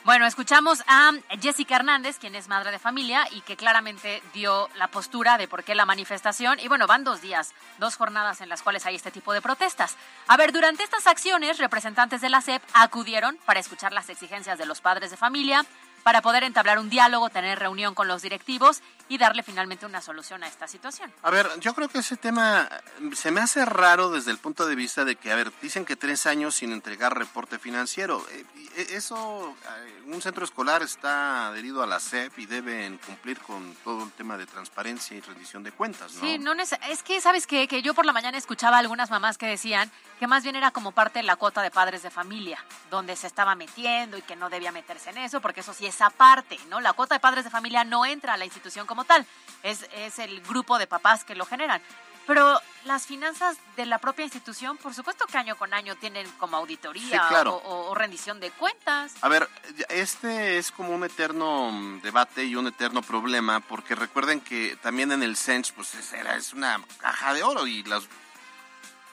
[0.08, 4.88] Bueno, escuchamos a Jessica Hernández, quien es madre de familia y que claramente dio la
[4.88, 6.62] postura de por qué la manifestación.
[6.62, 9.98] Y bueno, van dos días, dos jornadas en las cuales hay este tipo de protestas.
[10.28, 14.66] A ver, durante estas acciones, representantes de la SEP acudieron para escuchar las exigencias de
[14.66, 15.66] los padres de familia,
[16.08, 20.42] para poder entablar un diálogo, tener reunión con los directivos y darle finalmente una solución
[20.42, 21.12] a esta situación.
[21.22, 22.70] A ver, yo creo que ese tema
[23.14, 25.98] se me hace raro desde el punto de vista de que, a ver, dicen que
[25.98, 28.26] tres años sin entregar reporte financiero.
[28.32, 28.46] Eh,
[28.78, 33.76] e, eso, eh, un centro escolar está adherido a la SEP y deben cumplir con
[33.84, 36.22] todo el tema de transparencia y rendición de cuentas, ¿no?
[36.22, 37.68] Sí, no es que, ¿sabes qué?
[37.68, 40.72] Que yo por la mañana escuchaba a algunas mamás que decían que más bien era
[40.72, 44.36] como parte de la cuota de padres de familia, donde se estaba metiendo y que
[44.36, 46.80] no debía meterse en eso, porque eso sí es esa parte, ¿no?
[46.80, 49.26] La cuota de padres de familia no entra a la institución como tal,
[49.64, 51.82] es, es el grupo de papás que lo generan.
[52.28, 56.58] Pero las finanzas de la propia institución, por supuesto que año con año tienen como
[56.58, 57.28] auditoría
[57.64, 59.14] o, rendición de cuentas.
[59.22, 59.50] A ver,
[59.90, 61.72] este es como un eterno
[62.04, 66.54] debate y un eterno problema, porque recuerden que también en el CENS, pues es, es
[66.54, 68.04] una caja de oro y las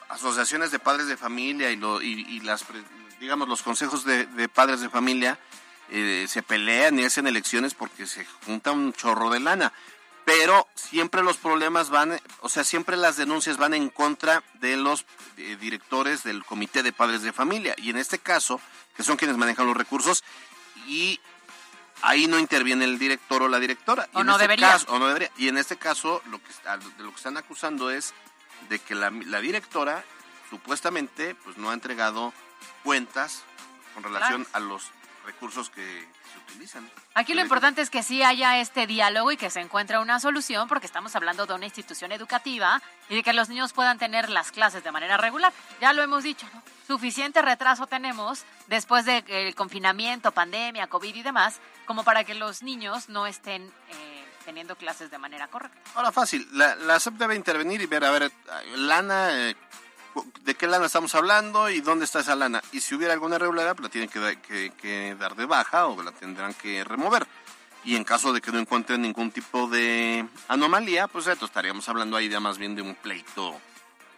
[0.09, 2.65] asociaciones de padres de familia y, lo, y, las,
[3.19, 5.39] digamos, los consejos de, de padres de familia
[5.89, 9.73] eh, se pelean y hacen elecciones porque se junta un chorro de lana.
[10.25, 15.05] Pero siempre los problemas van, o sea, siempre las denuncias van en contra de los
[15.37, 17.75] eh, directores del Comité de Padres de Familia.
[17.77, 18.59] Y en este caso,
[18.97, 20.23] que son quienes manejan los recursos,
[20.87, 21.19] y
[22.01, 24.09] ahí no interviene el director o la directora.
[24.13, 24.69] O y no este debería.
[24.69, 25.31] Caso, o no debería.
[25.37, 26.49] Y en este caso, lo que,
[26.97, 28.15] de lo que están acusando es
[28.69, 30.03] de que la, la directora
[30.49, 32.33] supuestamente pues no ha entregado
[32.83, 33.43] cuentas
[33.93, 34.91] con relación a los
[35.25, 36.89] recursos que se utilizan.
[37.13, 40.67] Aquí lo importante es que sí haya este diálogo y que se encuentre una solución,
[40.67, 44.51] porque estamos hablando de una institución educativa y de que los niños puedan tener las
[44.51, 45.51] clases de manera regular.
[45.81, 46.61] Ya lo hemos dicho, ¿no?
[46.87, 53.09] suficiente retraso tenemos después del confinamiento, pandemia, COVID y demás, como para que los niños
[53.09, 55.77] no estén eh, teniendo clases de manera correcta.
[55.95, 58.31] Ahora fácil, la, la SEP debe intervenir y ver, a ver,
[58.75, 59.55] lana, eh,
[60.41, 62.61] de qué lana estamos hablando y dónde está esa lana.
[62.71, 66.11] Y si hubiera alguna irregularidad, pues la tienen que, que, dar de baja o la
[66.11, 67.27] tendrán que remover.
[67.83, 72.17] Y en caso de que no encuentren ningún tipo de anomalía, pues esto estaríamos hablando
[72.17, 73.55] ahí ya más bien de un pleito,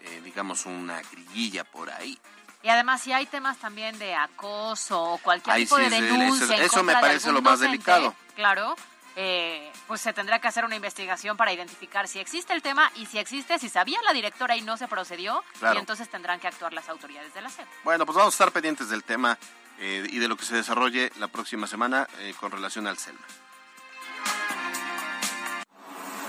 [0.02, 2.18] eh, digamos una grillilla por ahí.
[2.64, 6.64] Y además, si hay temas también de acoso o cualquier tipo de denuncia.
[6.64, 8.16] Eso, me parece lo más delicado.
[8.36, 8.76] Claro,
[9.20, 13.08] eh, pues se tendrá que hacer una investigación para identificar si existe el tema y
[13.08, 16.72] si existe, si sabía la directora y no se procedió, y entonces tendrán que actuar
[16.72, 17.66] las autoridades de la SEP.
[17.84, 19.40] Bueno, pues vamos a estar pendientes del tema
[19.80, 23.26] eh, y de lo que se desarrolle la próxima semana eh, con relación al CELMA.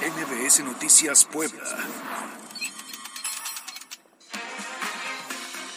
[0.01, 1.65] NBS Noticias Puebla.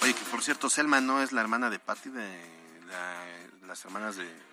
[0.01, 2.51] Oye, que por cierto, Selma no es la hermana de Patty de
[3.67, 4.50] las hermanas de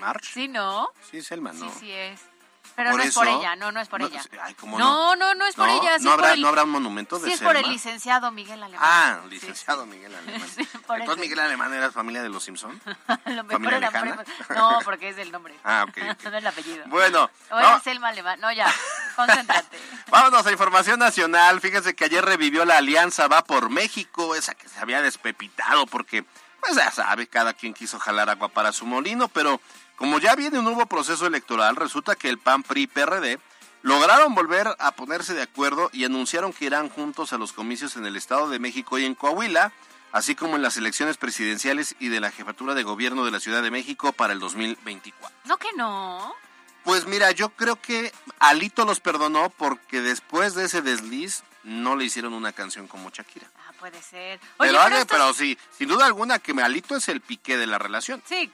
[0.00, 0.24] March.
[0.32, 0.88] Sí, ¿no?
[1.10, 1.70] Sí, Selma, ¿no?
[1.70, 2.29] Sí, sí es.
[2.76, 4.22] Pero no es por ella, no, no es por ella.
[4.62, 5.98] no, no, no, es por ella.
[6.00, 8.80] no, habrá, no habrá un monumento de Sí, es por el licenciado Miguel Alemán.
[8.82, 10.48] Ah, licenciado Miguel Alemán.
[10.56, 12.80] Entonces Miguel Alemán era familia de los Simpson.
[13.24, 14.24] ¿Familia lejana?
[14.54, 15.54] No, porque es el nombre.
[15.64, 15.96] Ah, ok.
[16.24, 16.84] no es el apellido.
[16.86, 17.30] Bueno.
[17.50, 18.40] O era Selma Alemán.
[18.40, 18.72] No, ya,
[19.16, 19.78] concéntrate.
[20.08, 21.60] Vámonos a información nacional.
[21.60, 26.24] Fíjense que ayer revivió la alianza Va por México, esa que se había despepitado porque,
[26.60, 29.60] pues ya sabe, cada quien quiso jalar agua para su molino, pero
[30.00, 33.38] como ya viene un nuevo proceso electoral, resulta que el PAN, PRI, PRD
[33.82, 38.06] lograron volver a ponerse de acuerdo y anunciaron que irán juntos a los comicios en
[38.06, 39.74] el Estado de México y en Coahuila,
[40.10, 43.62] así como en las elecciones presidenciales y de la jefatura de gobierno de la Ciudad
[43.62, 45.36] de México para el 2024.
[45.44, 46.34] No que no.
[46.82, 52.06] Pues mira, yo creo que Alito los perdonó porque después de ese desliz no le
[52.06, 53.50] hicieron una canción como Shakira.
[53.80, 54.38] Puede ser.
[54.58, 58.22] pero, pero, sí, sin duda alguna que Alito es el piqué de la relación.
[58.26, 58.52] Sí,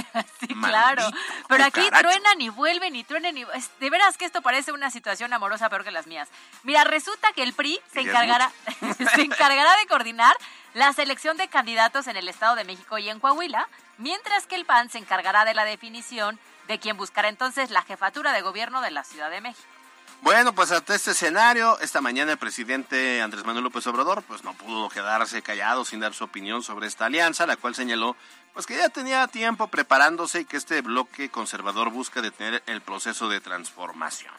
[0.62, 1.02] claro.
[1.48, 3.44] Pero aquí truenan y vuelven y truenan y...
[3.80, 6.28] De veras que esto parece una situación amorosa peor que las mías.
[6.62, 8.52] Mira, resulta que el PRI se encargará,
[9.14, 10.36] se encargará de coordinar
[10.74, 14.64] la selección de candidatos en el Estado de México y en Coahuila, mientras que el
[14.64, 16.38] PAN se encargará de la definición
[16.68, 19.77] de quien buscará entonces la jefatura de gobierno de la Ciudad de México.
[20.22, 24.52] Bueno, pues ante este escenario, esta mañana el presidente Andrés Manuel López Obrador pues no
[24.52, 28.16] pudo quedarse callado sin dar su opinión sobre esta alianza, la cual señaló
[28.52, 33.28] pues que ya tenía tiempo preparándose y que este bloque conservador busca detener el proceso
[33.28, 34.34] de transformación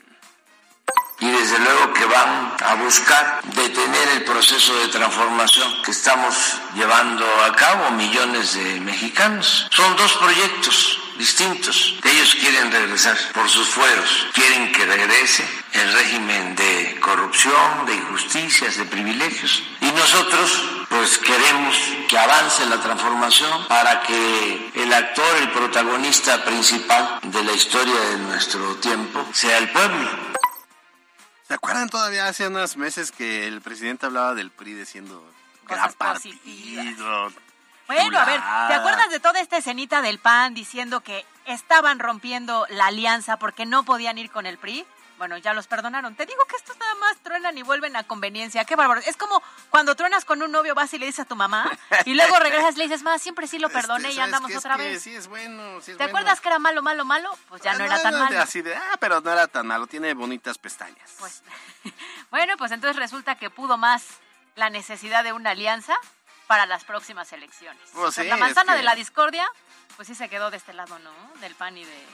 [1.19, 6.35] y desde luego que van a buscar detener el proceso de transformación que estamos
[6.75, 9.67] llevando a cabo millones de mexicanos.
[9.71, 11.99] Son dos proyectos distintos.
[12.03, 18.77] Ellos quieren regresar por sus fueros, quieren que regrese el régimen de corrupción, de injusticias,
[18.77, 19.61] de privilegios.
[19.81, 21.77] Y nosotros pues queremos
[22.07, 28.17] que avance la transformación para que el actor, el protagonista principal de la historia de
[28.17, 30.09] nuestro tiempo sea el pueblo.
[31.47, 35.29] ¿Se acuerdan todavía hace unos meses que el presidente hablaba del PRI diciendo
[35.67, 37.31] gran partido?
[37.89, 42.67] Bueno, a ver, ¿te acuerdas de toda esta escenita del PAN diciendo que estaban rompiendo
[42.69, 44.85] la alianza porque no podían ir con el PRI?
[45.17, 46.13] Bueno, ya los perdonaron.
[46.13, 48.63] Te digo que estos nada más truenan y vuelven a conveniencia.
[48.63, 49.01] Qué bárbaro.
[49.07, 51.67] Es como cuando truenas con un novio, vas y le dices a tu mamá
[52.05, 54.77] y luego regresas y le dices, más siempre sí lo este, perdoné y andamos otra
[54.77, 55.01] vez.
[55.01, 55.79] Sí, es bueno.
[55.81, 57.35] ¿Te acuerdas que era malo, malo, malo?
[57.49, 58.39] Pues ya no, era tan malo.
[58.39, 59.87] Así de, ah, pero no era tan malo.
[59.87, 61.15] Tiene bonitas pestañas.
[61.17, 61.41] Pues,
[62.29, 64.05] bueno, pues entonces resulta que pudo más
[64.55, 65.97] la necesidad de una alianza
[66.49, 67.83] para las próximas elecciones.
[67.93, 69.47] Pues la manzana de la discordia,
[69.95, 71.11] pues sí se quedó de este lado, ¿no?
[71.41, 72.05] Del PAN y de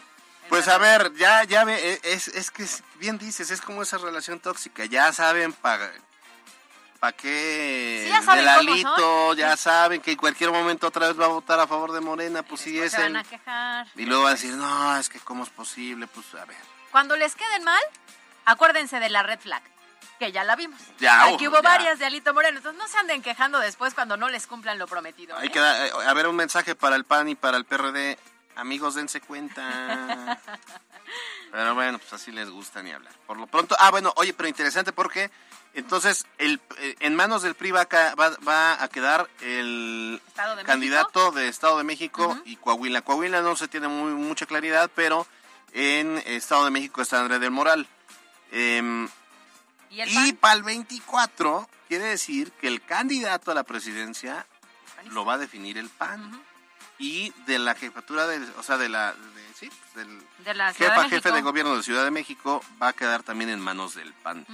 [0.49, 3.97] pues a ver, ya, ya ve, e, es, es que bien dices, es como esa
[3.97, 5.89] relación tóxica, ya saben para
[6.99, 11.29] pa qué sí, del alito, ya saben que en cualquier momento otra vez va a
[11.29, 13.13] votar a favor de Morena, pues sí es el...
[13.13, 13.87] Van a quejar.
[13.95, 16.57] Y luego va a decir, no, es que cómo es posible, pues a ver.
[16.91, 17.81] Cuando les queden mal,
[18.43, 19.63] acuérdense de la red flag,
[20.19, 20.79] que ya la vimos.
[20.99, 24.29] Ya, Aquí hubo varias de Alito Moreno, entonces no se anden quejando después cuando no
[24.29, 25.35] les cumplan lo prometido.
[25.37, 25.51] Hay ¿eh?
[25.51, 28.17] que dar, eh, a ver un mensaje para el PAN y para el PRD
[28.55, 30.39] Amigos, dense cuenta.
[31.51, 33.13] Pero bueno, pues así les gusta ni hablar.
[33.27, 35.29] Por lo pronto, ah, bueno, oye, pero interesante porque
[35.73, 40.21] entonces el, eh, en manos del PRI va a, quedar el
[40.65, 43.01] candidato de Estado de México y Coahuila.
[43.01, 45.27] Coahuila no se tiene muy, mucha claridad, pero
[45.71, 47.87] en Estado de México está Andrés del Moral.
[48.51, 49.07] Em,
[50.03, 54.45] y, para el 24 quiere decir que el candidato a la presidencia
[55.11, 56.41] lo va a definir el PAN.
[56.97, 59.13] Y de la jefatura de, o sea, de la,
[59.59, 60.23] sí, del
[60.73, 64.13] jefa, jefe de gobierno de Ciudad de México va a quedar también en manos del
[64.13, 64.45] PAN.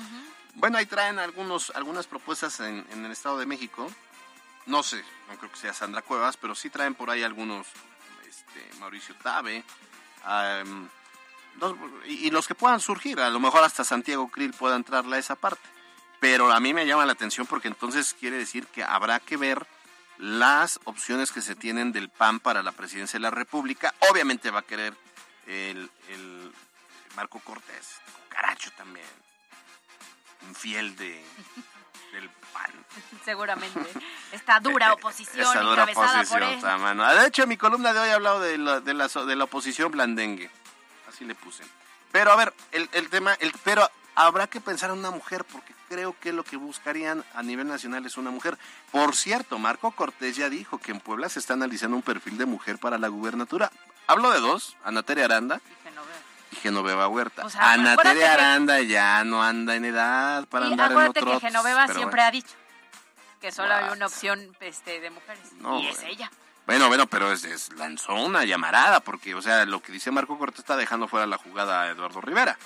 [0.56, 3.88] Bueno, ahí traen algunos, algunas propuestas en, el Estado de México.
[4.66, 7.68] no sé, no creo que sea Sandra Cuevas, pero sí traen por ahí algunos,
[8.28, 9.64] este, Mauricio Tabe,
[12.06, 15.36] y, los que puedan surgir, a lo mejor hasta Santiago Krill pueda entrarle a esa
[15.36, 15.68] parte.
[16.20, 19.66] Pero a mí me llama la atención porque entonces quiere decir que habrá que ver
[20.18, 23.94] las opciones que se tienen del PAN para la presidencia de la República.
[24.12, 24.96] Obviamente va a querer
[25.48, 26.52] el, el
[27.16, 29.06] Marco Cortés, caracho también,
[30.48, 31.24] infiel de,
[32.12, 32.72] del PAN.
[33.26, 33.90] Seguramente.
[34.32, 37.20] Esta dura oposición Esa dura encabezada por oposición, él.
[37.20, 39.44] De hecho, en mi columna de hoy he hablado de la, de la, de la
[39.44, 40.50] oposición blandengue.
[41.22, 41.64] Así le puse.
[42.12, 45.72] Pero a ver, el, el tema, el, pero habrá que pensar en una mujer, porque
[45.88, 48.58] creo que lo que buscarían a nivel nacional es una mujer.
[48.92, 52.48] Por cierto, Marco Cortés ya dijo que en Puebla se está analizando un perfil de
[52.48, 53.72] mujer para la gubernatura.
[54.08, 55.62] Hablo de dos, Ana Tere Aranda
[56.52, 57.46] y Genoveva Huerta.
[57.46, 60.88] O sea, Ana acuérdate Tere que- Aranda ya no anda en edad para y andar
[60.88, 61.34] en acuérdate otro.
[61.40, 62.24] que Genoveva siempre bueno.
[62.24, 62.56] ha dicho
[63.40, 65.52] que solo hay una opción este, de mujeres.
[65.60, 66.10] No, y es bueno.
[66.14, 66.32] ella.
[66.66, 70.38] Bueno, bueno, pero es, es- lanzó una llamarada, porque, o sea, lo que dice Marco
[70.38, 72.58] Cortés está dejando fuera la jugada a Eduardo Rivera.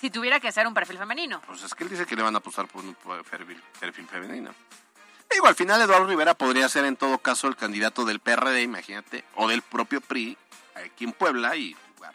[0.00, 1.40] Si tuviera que ser un perfil femenino.
[1.46, 2.94] Pues es que él dice que le van a apostar por un
[3.30, 4.54] perfil, perfil femenino.
[5.30, 9.24] Digo, al final Eduardo Rivera podría ser en todo caso el candidato del PRD, imagínate,
[9.36, 10.36] o del propio PRI,
[10.74, 12.14] aquí en Puebla, y jugar.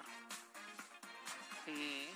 [1.65, 2.09] Sí.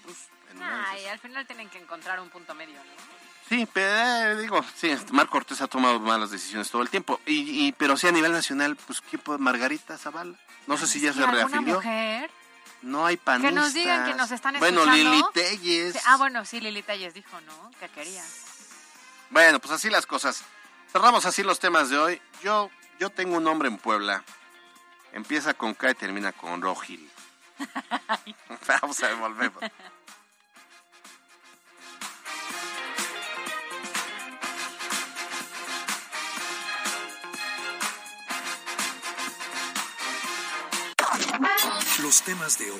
[0.61, 3.22] Ay, al final tienen que encontrar un punto medio, ¿no?
[3.53, 7.19] Sí, pero eh, digo, sí, este, Marco Cortés ha tomado malas decisiones todo el tiempo.
[7.27, 9.37] Y, y pero sí a nivel nacional, pues ¿qué puede?
[9.37, 10.35] Margarita Zavala.
[10.65, 11.75] No sé si ya ¿Y se reafilió.
[11.75, 12.31] mujer?
[12.81, 13.51] No hay panistas.
[13.51, 15.11] Que nos digan que nos están Bueno, escuchando.
[15.11, 16.01] Lili Telles.
[16.07, 17.69] Ah, bueno, sí, Lili Telles dijo, ¿no?
[17.79, 18.23] Que quería.
[19.29, 20.43] Bueno, pues así las cosas.
[20.91, 22.21] Cerramos así los temas de hoy.
[22.41, 24.23] Yo, yo tengo un nombre en Puebla.
[25.11, 27.07] Empieza con K y termina con Rogil.
[28.67, 29.61] Vamos a volvemos.
[42.13, 42.79] Los temas de hoy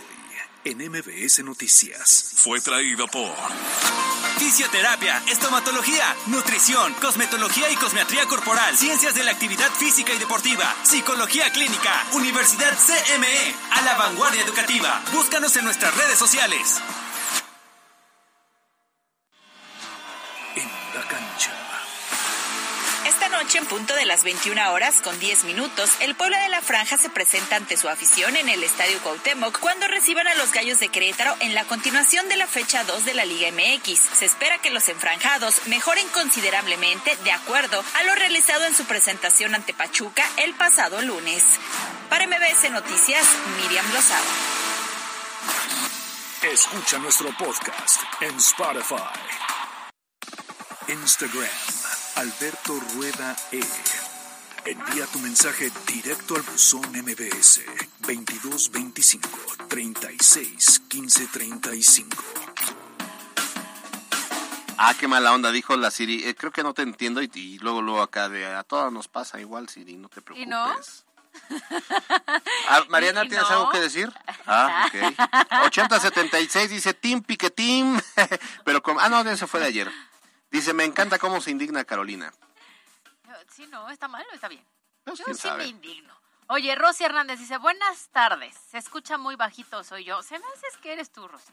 [0.63, 2.33] en MBS Noticias.
[2.35, 3.33] Fue traído por
[4.37, 11.51] Fisioterapia, estomatología, nutrición, cosmetología y cosmetría corporal, ciencias de la actividad física y deportiva, psicología
[11.51, 15.01] clínica, Universidad CME, a la vanguardia educativa.
[15.11, 16.79] Búscanos en nuestras redes sociales.
[23.57, 27.09] En punto de las 21 horas con 10 minutos, el pueblo de la Franja se
[27.09, 31.35] presenta ante su afición en el Estadio Cuauhtémoc cuando reciban a los Gallos de Querétaro
[31.39, 33.99] en la continuación de la fecha 2 de la Liga MX.
[34.17, 39.53] Se espera que los enfranjados mejoren considerablemente de acuerdo a lo realizado en su presentación
[39.55, 41.43] ante Pachuca el pasado lunes.
[42.09, 43.25] Para MBS Noticias,
[43.61, 44.21] Miriam Lozada.
[46.41, 49.53] Escucha nuestro podcast en Spotify.
[50.87, 51.47] Instagram,
[52.15, 53.59] Alberto Rueda E.
[54.65, 57.61] Envía tu mensaje directo al buzón MBS
[57.99, 59.29] 2225
[59.67, 62.23] 36 15 35.
[64.77, 66.23] Ah, qué mala onda, dijo la Siri.
[66.27, 69.07] Eh, creo que no te entiendo y, y luego, luego acá de a todos nos
[69.07, 70.47] pasa igual, Siri, no te preocupes.
[70.47, 70.73] ¿Y no?
[72.69, 73.55] Ah, Mariana, ¿Y ¿tienes no?
[73.55, 74.11] algo que decir?
[74.45, 75.65] Ah, ok.
[75.65, 78.01] 8076 dice Team Piquetín.
[78.65, 78.97] Pero con...
[78.99, 79.91] Ah, no, eso fue de ayer.
[80.53, 82.31] Dice, me encanta cómo se indigna Carolina.
[83.51, 84.63] Sí, no, está mal o está bien.
[85.03, 85.63] Pues, Yo sí sabe.
[85.63, 86.13] me indigno.
[86.47, 88.55] Oye, Rosy Hernández dice, buenas tardes.
[88.69, 90.21] Se escucha muy bajito, soy yo.
[90.21, 91.51] Se me hace que eres tú, Rosy.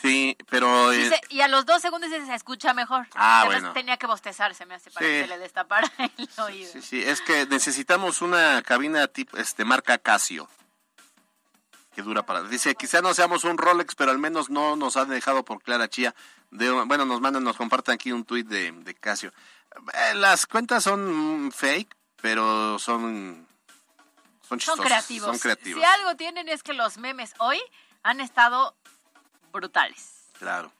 [0.00, 0.90] Sí, pero...
[0.92, 3.06] eh, y a los dos segundos dice, se escucha mejor.
[3.14, 3.74] Ah, bueno.
[3.74, 5.12] Tenía que bostezar, se me hace para Sí.
[5.12, 6.72] que se le destapara el oído.
[6.72, 10.48] Sí, sí, es que necesitamos una cabina tipo, este, marca Casio.
[11.94, 12.42] Que dura para...
[12.44, 15.88] Dice, quizá no seamos un Rolex, pero al menos no nos han dejado por Clara
[15.88, 16.14] Chía.
[16.50, 19.32] De, bueno, nos mandan, nos comparten aquí un tuit de, de Casio.
[19.94, 23.46] Eh, Las cuentas son mm, fake, pero son...
[24.42, 24.84] Son Son chistosas.
[24.86, 25.28] creativos.
[25.30, 27.60] Son creativos, Si algo tienen es que los memes hoy
[28.02, 28.74] han estado
[29.52, 30.28] brutales.
[30.38, 30.72] claro.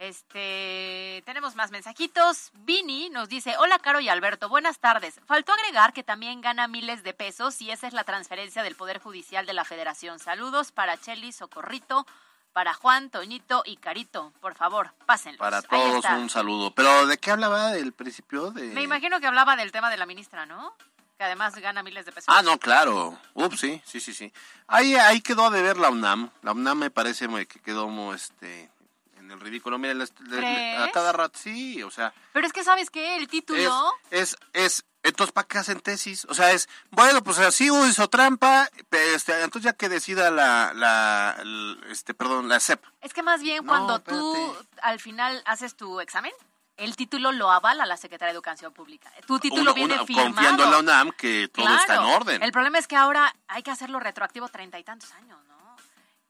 [0.00, 2.50] Este, tenemos más mensajitos.
[2.54, 5.20] Vini nos dice, hola Caro y Alberto, buenas tardes.
[5.26, 8.98] Faltó agregar que también gana miles de pesos y esa es la transferencia del Poder
[9.00, 10.18] Judicial de la Federación.
[10.18, 12.06] Saludos para Cheli, Socorrito,
[12.54, 14.32] para Juan, Toñito y Carito.
[14.40, 15.38] Por favor, pásenlos.
[15.40, 16.70] Para todos un saludo.
[16.74, 18.50] Pero ¿de qué hablaba del principio?
[18.52, 18.62] De...
[18.68, 20.74] Me imagino que hablaba del tema de la ministra, ¿no?
[21.18, 22.34] Que además gana miles de pesos.
[22.34, 23.18] Ah, no, claro.
[23.34, 24.32] Ups, sí, sí, sí, sí.
[24.68, 26.30] Ahí, ahí quedó de ver la UNAM.
[26.42, 28.70] La UNAM me parece que quedó muy, este,
[29.18, 29.76] en el ridículo.
[29.78, 33.16] Les- le- a cada rato, sí, o sea, Pero es que, ¿sabes qué?
[33.16, 33.92] El es, título...
[34.10, 36.26] es, es, entonces, ¿para qué hacen tesis?
[36.28, 41.36] O sea, es, bueno, pues así hizo trampa, este, entonces ya que decida la, la,
[41.40, 42.82] el- este, perdón, la SEP.
[43.02, 46.32] Es que más bien No, cuando tú al final haces tu examen,
[46.76, 49.08] el título lo avala la Secretaría de Educación Pública.
[49.26, 50.26] Tu título Uno- viene uno- firmado.
[50.34, 52.16] confiando en la UNAM que todo está en Claro.
[52.16, 52.42] orden.
[52.42, 55.53] El problema es que ahora hay que hacerlo retroactivo treinta y tantos años, ¿no?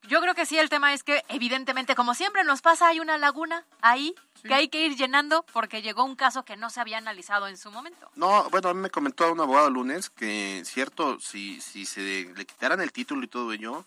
[0.09, 3.17] Yo creo que sí, el tema es que evidentemente, como siempre nos pasa, hay una
[3.17, 6.99] laguna ahí que hay que ir llenando porque llegó un caso que no se había
[6.99, 8.11] analizado en su momento.
[8.15, 12.31] No, bueno, a mí me comentó un abogado el lunes que, cierto, si, si se
[12.35, 13.87] le quitaran el título y todo ello,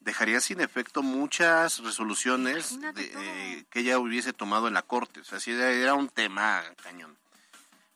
[0.00, 5.20] dejaría sin efecto muchas resoluciones de, eh, que ella hubiese tomado en la corte.
[5.20, 7.16] O sea, sí era, un tema cañón.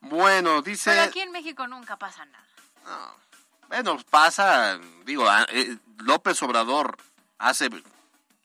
[0.01, 0.91] Bueno, dice...
[0.91, 2.45] Pero aquí en México nunca pasa nada.
[2.87, 3.29] No.
[3.69, 6.97] Bueno, pasa, digo, eh, López Obrador
[7.39, 7.69] hace...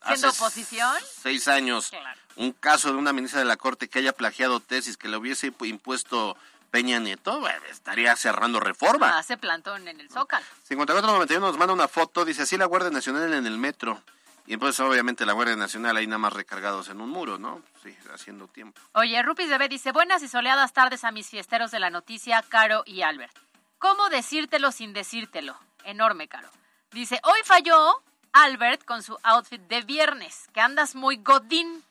[0.06, 0.94] Siendo hace oposición.
[1.22, 2.20] Seis años, Claro.
[2.36, 5.50] un caso de una ministra de la Corte que haya plagiado tesis que le hubiese
[5.50, 6.36] impu- impuesto
[6.70, 9.16] Peña Nieto, bueno, estaría cerrando reforma.
[9.16, 10.44] Hace plantón en el Zócalo.
[10.64, 14.02] 5491 nos manda una foto, dice así la Guardia Nacional en el metro.
[14.46, 17.62] Y entonces obviamente la Guardia Nacional ahí nada más recargados en un muro, ¿no?
[17.82, 18.78] Sí, haciendo tiempo.
[18.92, 22.82] Oye, Rupis Bebé dice, buenas y soleadas tardes a mis fiesteros de la noticia, Caro
[22.84, 23.34] y Albert.
[23.78, 25.56] ¿Cómo decírtelo sin decírtelo?
[25.84, 26.50] Enorme, Caro.
[26.90, 28.02] Dice, hoy falló
[28.34, 31.82] Albert con su outfit de viernes, que andas muy godín.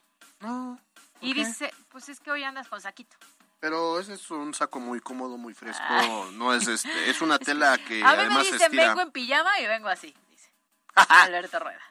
[0.41, 0.79] No.
[1.21, 3.15] Y dice, pues es que hoy andas con saquito.
[3.61, 5.81] Pero ese es un saco muy cómodo, muy fresco.
[5.87, 6.09] Ay.
[6.33, 8.89] No es este, es una tela que a mí me además dicen, estira.
[8.89, 10.51] vengo en pijama y vengo así, dice.
[10.95, 11.81] Alberto Rueda.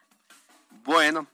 [0.84, 1.26] Bueno,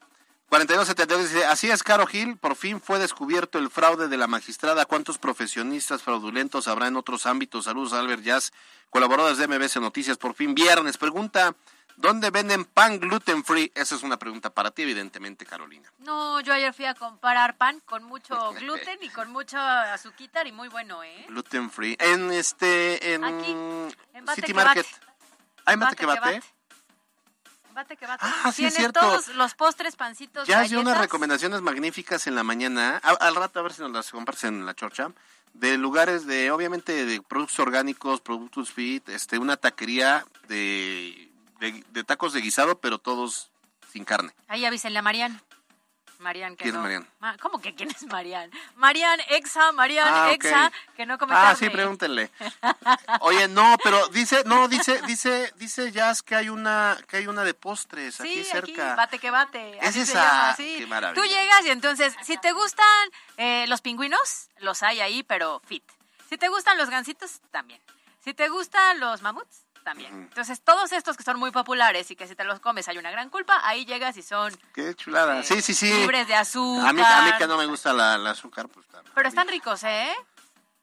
[0.48, 4.86] 4272 dice, así es, Caro Gil, por fin fue descubierto el fraude de la magistrada.
[4.86, 7.64] ¿Cuántos profesionistas fraudulentos habrá en otros ámbitos?
[7.64, 8.52] Saludos, Albert Jazz,
[8.90, 10.98] colaboradores de MBC Noticias, por fin viernes.
[10.98, 11.56] Pregunta,
[11.98, 13.70] ¿dónde venden pan gluten free?
[13.74, 15.92] Esa es una pregunta para ti, evidentemente, Carolina.
[15.98, 20.52] No, yo ayer fui a comprar pan con mucho gluten y con mucho azuquitar y
[20.52, 21.26] muy bueno, ¿eh?
[21.28, 21.96] Gluten free.
[22.00, 24.86] En este, en, Aquí, en Bate City que Market.
[24.86, 25.08] Bate.
[25.66, 26.42] ¿Hay mate que bate?
[27.74, 28.24] Bate que bate.
[28.24, 29.00] Ah, sí, es Tiene cierto.
[29.00, 32.96] todos los postres, pancitos, Ya dio unas recomendaciones magníficas en la mañana.
[32.96, 35.12] Al rato a ver si nos las compartes en la chorcha.
[35.52, 41.27] De lugares de, obviamente, de productos orgánicos, productos fit, este, una taquería de,
[41.58, 43.50] de, de tacos de guisado, pero todos
[43.92, 44.32] sin carne.
[44.48, 45.40] Ahí avísenle a Marian.
[46.20, 46.80] Marian, que ¿Quién es.
[46.82, 47.08] Marian?
[47.20, 48.50] Ma- ¿Cómo que quién es Marian?
[48.74, 52.28] Marian, exa, Marian, Ah, exa, que no come Ah, sí, pregúntenle.
[53.20, 57.44] Oye, no, pero dice, no, dice, dice, dice Jazz que hay una, que hay una
[57.44, 58.44] de postres Sí, aquí aquí,
[58.74, 58.96] cerca.
[58.96, 59.78] bate que bate.
[59.80, 60.14] Es esa.
[60.24, 60.74] llama, sí.
[60.78, 61.22] Qué maravilla.
[61.22, 65.84] Tú llegas y entonces, si te gustan eh, los pingüinos, los hay ahí, pero fit.
[66.28, 67.80] Si te gustan los gansitos, también.
[68.24, 70.12] Si te gustan los mamuts, también.
[70.12, 73.10] Entonces, todos estos que son muy populares y que si te los comes hay una
[73.10, 75.42] gran culpa, ahí llegas y son Qué chulada.
[75.42, 75.90] Sí, sí, sí.
[75.90, 76.88] libres de azúcar.
[76.88, 79.02] A mí, a mí que no me gusta la, la azúcar, pues está.
[79.14, 80.12] Pero están ricos, ¿eh?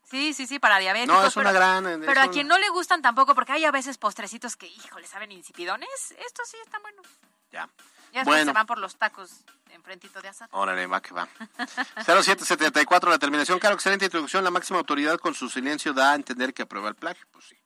[0.10, 1.16] Sí, sí, sí, para diabéticos.
[1.22, 3.51] No, es una pero- gran- es Pero a un- quien no le gustan tampoco, porque
[3.53, 5.89] hay a veces postrecitos que, híjole, saben insipidones.
[6.26, 7.06] Estos sí están buenos.
[7.51, 7.70] Ya.
[8.12, 8.45] Ya Bueno.
[8.45, 10.49] se van por los tacos enfrentito de asado.
[10.53, 11.28] Órale, va que va.
[12.06, 13.60] 0774, la terminación.
[13.60, 14.43] Claro, excelente introducción.
[14.43, 17.26] La máxima autoridad con su silencio da a entender que aprueba el plagio.
[17.32, 17.58] Pues sí.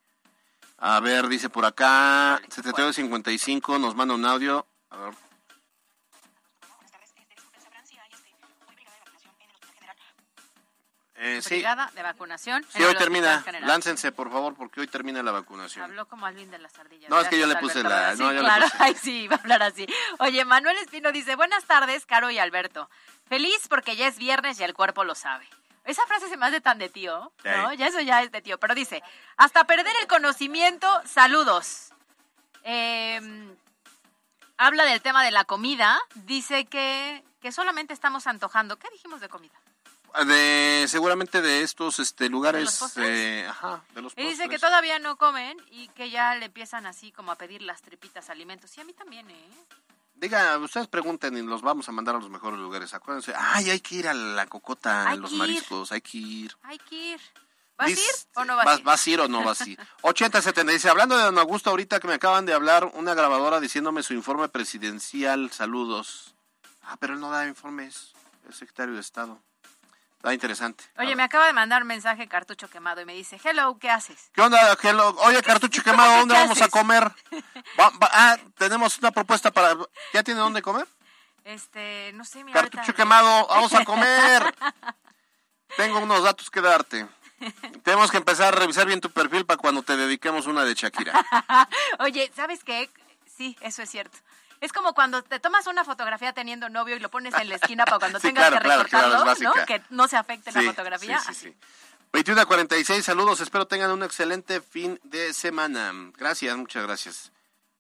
[0.81, 4.65] A ver, dice por acá, 7255, nos manda un audio.
[4.89, 5.13] A ver.
[11.21, 12.63] Eh, sí, Brigada de vacunación.
[12.69, 13.43] sí, en hoy el termina.
[13.63, 15.83] Láncense, por favor, porque hoy termina la vacunación.
[15.83, 17.09] Habló como Alvin de las ardillas.
[17.09, 18.15] No, es que yo le puse Alberto la-.
[18.15, 18.65] Sí, no, yo le claro.
[18.67, 18.77] puse.
[18.79, 19.85] Ay, sí, va a hablar así.
[20.19, 22.89] Oye, Manuel Espino dice, buenas tardes, Caro y Alberto.
[23.27, 25.45] Feliz porque ya es viernes y el cuerpo lo sabe.
[25.85, 27.31] Esa frase se me hace tan de tío, ¿no?
[27.71, 27.77] Sí.
[27.77, 28.59] Ya eso ya es de tío.
[28.59, 29.01] Pero dice,
[29.37, 31.89] hasta perder el conocimiento, saludos.
[32.63, 33.19] Eh,
[34.57, 35.99] habla del tema de la comida.
[36.13, 38.77] Dice que, que solamente estamos antojando.
[38.77, 39.59] ¿Qué dijimos de comida?
[40.25, 42.97] De, seguramente de estos este, ¿De lugares.
[42.97, 46.87] eh, ajá, de los Y dice que todavía no comen y que ya le empiezan
[46.87, 48.75] así como a pedir las tripitas alimentos.
[48.77, 49.49] Y a mí también, ¿eh?
[50.19, 52.93] Diga, ustedes pregunten y los vamos a mandar a los mejores lugares.
[52.93, 55.37] Acuérdense, ay, hay que ir a la cocota, a los ir.
[55.37, 56.57] mariscos, hay que ir.
[56.63, 57.21] Hay que ir.
[57.77, 57.99] ¿Vas a ir
[58.35, 58.83] o no vas, a ir?
[58.83, 59.79] ¿Vas a ir o no vas a ir?
[60.01, 64.03] 80-70 dice, hablando de don Augusto, ahorita que me acaban de hablar, una grabadora diciéndome
[64.03, 66.35] su informe presidencial, saludos.
[66.81, 68.11] Ah, pero él no da informes,
[68.45, 69.41] el secretario de Estado.
[70.19, 70.83] Está interesante.
[70.97, 74.29] Oye, me acaba de mandar un mensaje cartucho quemado y me dice, hello, ¿qué haces?
[74.33, 75.15] ¿Qué onda, Hello?
[75.19, 77.03] Oye, cartucho quemado, ¿dónde ¿Qué vamos a comer?
[77.79, 79.77] Va- va- ah, tenemos una propuesta para...
[80.13, 80.85] ¿Ya tiene dónde comer?
[81.45, 82.59] Este, no sé, mira.
[82.59, 84.53] Cartucho ahorita- quemado, vamos a comer.
[85.77, 87.07] Tengo unos datos que darte.
[87.83, 91.13] Tenemos que empezar a revisar bien tu perfil para cuando te dediquemos una de Shakira.
[91.99, 92.89] Oye, ¿sabes qué?
[93.37, 94.17] Sí, eso es cierto.
[94.61, 97.85] Es como cuando te tomas una fotografía teniendo novio y lo pones en la esquina
[97.85, 99.65] para cuando Sí, tengas claro, que claro, claro, recortarlo, ¿no?
[99.65, 101.19] Que no se afecte Sí, la fotografía.
[101.19, 101.55] sí, sí, sí.
[102.11, 105.93] 21 a 46, saludos, espero tengan un excelente fin de semana.
[106.17, 107.31] Gracias, muchas gracias.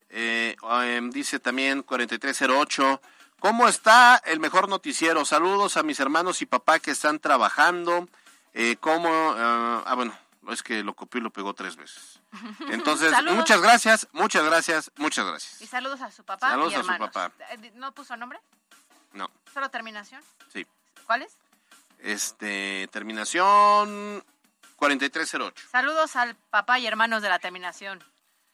[0.09, 3.01] Eh, em, dice también 4308,
[3.39, 5.23] ¿Cómo está el mejor noticiero?
[5.23, 8.09] Saludos a mis hermanos y papá que están trabajando.
[8.53, 9.09] Eh, ¿Cómo?
[9.09, 10.13] ah, ah, bueno,
[10.49, 12.18] es que lo copió y lo pegó tres veces.
[12.69, 13.37] Entonces, Saludos.
[13.37, 15.61] muchas gracias, muchas gracias, muchas gracias.
[15.61, 17.31] Y saludos a su papá Saludos y a su papá.
[17.51, 18.39] Eh, ¿No puso nombre?
[19.13, 20.21] No, ¿Solo terminación?
[20.53, 20.65] sí.
[21.07, 21.33] ¿Cuál es?
[21.97, 24.23] Este, terminación
[24.75, 25.67] 4308.
[25.71, 28.03] Saludos al papá y hermanos de la terminación.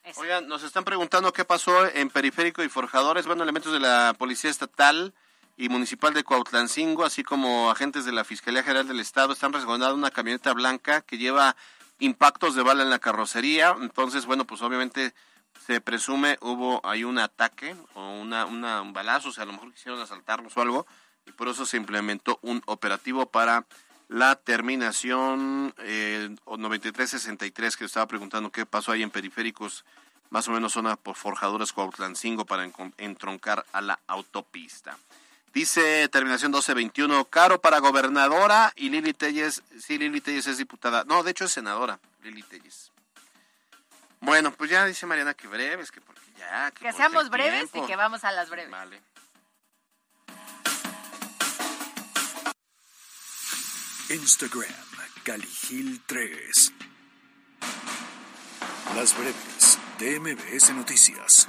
[0.03, 0.21] Esa.
[0.21, 3.25] Oigan, nos están preguntando qué pasó en Periférico y Forjadores.
[3.25, 5.13] Bueno, elementos de la Policía Estatal
[5.57, 9.95] y Municipal de Cuautlancingo, así como agentes de la Fiscalía General del Estado, están resguardando
[9.95, 11.55] una camioneta blanca que lleva
[11.99, 13.75] impactos de bala en la carrocería.
[13.79, 15.13] Entonces, bueno, pues obviamente
[15.65, 19.53] se presume hubo ahí un ataque o una, una, un balazo, o sea, a lo
[19.53, 20.85] mejor quisieron asaltarlos o algo,
[21.25, 23.65] y por eso se implementó un operativo para
[24.07, 29.85] la terminación eh, o 9363 que estaba preguntando qué pasó ahí en periféricos,
[30.29, 34.97] más o menos zona por Forjadoras Cuautlancingo para entroncar a la autopista.
[35.55, 41.23] Dice terminación 1221, caro para gobernadora y Lili Telles, sí, Lili Telles es diputada, no,
[41.23, 42.91] de hecho es senadora, Lili Telles.
[44.19, 47.85] Bueno, pues ya dice Mariana que breves, que porque ya, Que porque seamos breves tiempo.
[47.85, 48.69] y que vamos a las breves.
[48.69, 49.01] Vale.
[54.09, 54.69] Instagram,
[55.23, 56.71] Caligil3.
[58.95, 61.47] Las breves de MBS Noticias.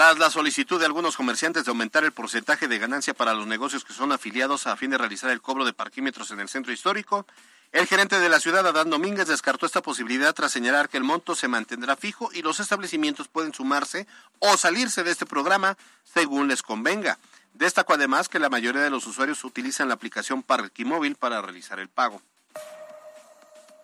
[0.00, 3.84] Tras la solicitud de algunos comerciantes de aumentar el porcentaje de ganancia para los negocios
[3.84, 7.26] que son afiliados a fin de realizar el cobro de parquímetros en el centro histórico,
[7.70, 11.34] el gerente de la ciudad, Adán Domínguez, descartó esta posibilidad tras señalar que el monto
[11.34, 14.06] se mantendrá fijo y los establecimientos pueden sumarse
[14.38, 17.18] o salirse de este programa según les convenga.
[17.52, 21.90] Destacó además que la mayoría de los usuarios utilizan la aplicación Parquimóvil para realizar el
[21.90, 22.22] pago.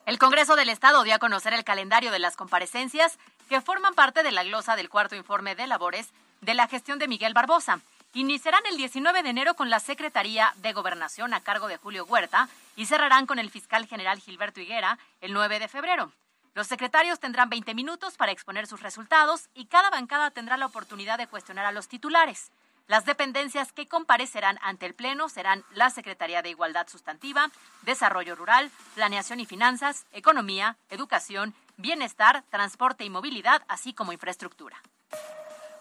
[0.07, 3.19] El Congreso del Estado dio a conocer el calendario de las comparecencias
[3.49, 7.09] que forman parte de la glosa del cuarto informe de labores de la gestión de
[7.09, 7.81] Miguel Barbosa.
[8.15, 12.49] Iniciarán el 19 de enero con la Secretaría de Gobernación a cargo de Julio Huerta
[12.77, 16.13] y cerrarán con el fiscal general Gilberto Higuera el 9 de febrero.
[16.55, 21.19] Los secretarios tendrán 20 minutos para exponer sus resultados y cada bancada tendrá la oportunidad
[21.19, 22.51] de cuestionar a los titulares.
[22.87, 27.51] Las dependencias que comparecerán ante el Pleno serán la Secretaría de Igualdad Sustantiva,
[27.83, 34.81] Desarrollo Rural, Planeación y Finanzas, Economía, Educación, Bienestar, Transporte y Movilidad, así como Infraestructura.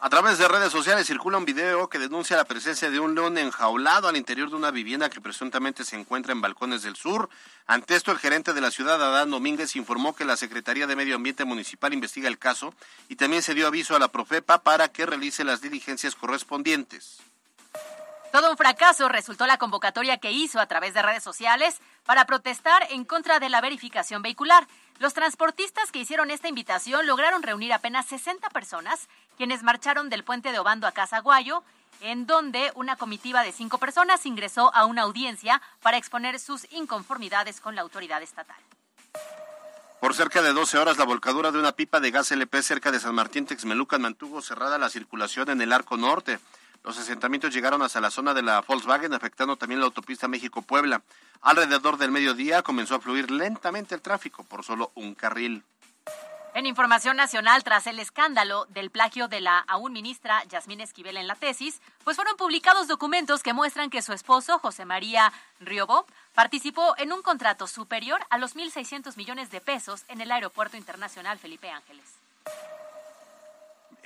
[0.01, 3.37] A través de redes sociales circula un video que denuncia la presencia de un león
[3.37, 7.29] enjaulado al interior de una vivienda que presuntamente se encuentra en Balcones del Sur.
[7.65, 11.15] Ante esto, el gerente de la ciudad, Adán Domínguez, informó que la Secretaría de Medio
[11.15, 12.73] Ambiente Municipal investiga el caso
[13.07, 17.21] y también se dio aviso a la Profepa para que realice las diligencias correspondientes.
[18.31, 22.85] Todo un fracaso resultó la convocatoria que hizo a través de redes sociales para protestar
[22.89, 24.67] en contra de la verificación vehicular.
[24.99, 30.53] Los transportistas que hicieron esta invitación lograron reunir apenas 60 personas, quienes marcharon del puente
[30.53, 31.63] de Obando a Casaguayo,
[31.99, 37.59] en donde una comitiva de cinco personas ingresó a una audiencia para exponer sus inconformidades
[37.59, 38.57] con la autoridad estatal.
[39.99, 42.99] Por cerca de 12 horas, la volcadura de una pipa de gas LP cerca de
[42.99, 46.39] San Martín Texmelucan mantuvo cerrada la circulación en el arco norte.
[46.85, 51.01] Los asentamientos llegaron hasta la zona de la Volkswagen, afectando también la autopista México-Puebla.
[51.41, 55.63] Alrededor del mediodía comenzó a fluir lentamente el tráfico por solo un carril.
[56.53, 61.27] En información nacional, tras el escándalo del plagio de la aún ministra Yasmín Esquivel en
[61.27, 66.05] la tesis, pues fueron publicados documentos que muestran que su esposo, José María Riobó,
[66.35, 71.39] participó en un contrato superior a los 1.600 millones de pesos en el Aeropuerto Internacional
[71.39, 72.05] Felipe Ángeles.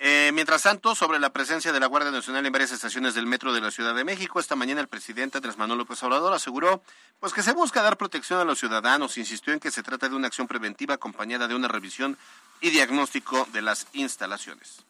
[0.01, 3.51] Eh, mientras tanto, sobre la presencia de la Guardia Nacional en varias estaciones del metro
[3.51, 6.81] de la Ciudad de México, esta mañana el presidente Andrés Manuel López Obrador aseguró
[7.19, 9.17] pues que se busca dar protección a los ciudadanos.
[9.17, 12.17] Insistió en que se trata de una acción preventiva acompañada de una revisión
[12.61, 14.85] y diagnóstico de las instalaciones.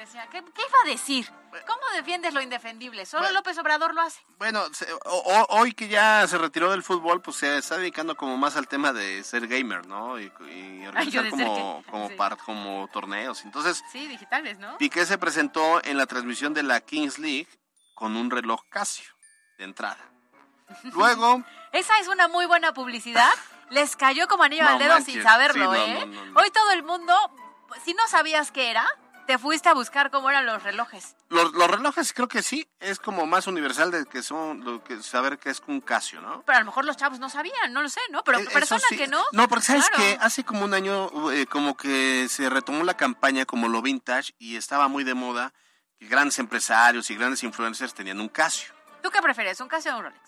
[0.00, 0.26] decía.
[0.30, 1.30] ¿Qué, qué iba a decir?
[1.66, 3.04] ¿Cómo defiendes lo indefendible?
[3.06, 3.38] Solo Bueno.
[3.40, 4.20] López Obrador lo hace.
[4.38, 4.62] Bueno,
[5.04, 8.68] o- hoy que ya se retiró del fútbol, pues se está dedicando como más al
[8.68, 10.18] tema de ser gamer, ¿no?
[10.20, 12.14] Y, y organizar como, que- como, sí.
[12.14, 13.44] par- como torneos.
[13.44, 14.76] Entonces, Sí, digitales, ¿no?
[14.78, 17.48] Piqué se presentó en la transmisión de la Kings League
[17.94, 19.10] con un reloj Casio
[19.58, 19.98] de entrada.
[20.92, 21.42] Luego,
[21.72, 23.30] Esa es una muy buena publicidad.
[23.70, 25.14] Les cayó como anillo No al dedo manches.
[25.14, 26.06] sin saberlo, Sí, no, ¿eh?
[26.06, 26.40] no.
[26.40, 27.14] Hoy todo el mundo,
[27.84, 28.84] si no sabías qué era,
[29.30, 31.14] te fuiste a buscar cómo eran los relojes.
[31.28, 35.00] los, los relojes creo que sí, es como más universal de que son lo que
[35.04, 36.42] saber que es un Casio, ¿no?
[36.44, 38.24] Pero a lo mejor los chavos no sabían, no lo sé, ¿no?
[38.24, 38.96] Pero Eh, personas sí.
[38.96, 39.22] que no.
[39.30, 40.02] No, porque sabes claro.
[40.02, 44.32] que hace como un año eh, como que se retomó la campaña como lo vintage
[44.36, 45.52] y estaba muy de moda
[45.96, 48.74] que grandes empresarios y grandes influencers tenían un Casio.
[49.00, 50.20] ¿Tú qué prefieres, un Casio o un Rolex?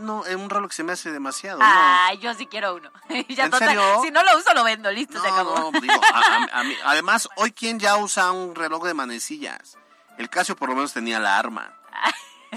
[0.00, 1.58] No, es un reloj se me hace demasiado.
[1.58, 1.64] ¿no?
[1.68, 2.90] Ay, yo sí quiero uno.
[3.28, 4.00] ya ¿En total, serio?
[4.02, 5.70] Si no lo uso, lo vendo, listo, se No, acabó.
[5.72, 9.76] no, digo, a- a- a mí- además, hoy quién ya usa un reloj de manecillas.
[10.18, 11.72] El Casio por lo menos tenía la arma.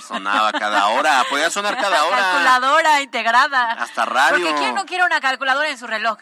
[0.07, 2.17] Sonaba cada hora, podía sonar cada hora.
[2.17, 3.73] Calculadora integrada.
[3.73, 4.43] Hasta radio.
[4.47, 6.17] Porque ¿quién no quiere una calculadora en su reloj?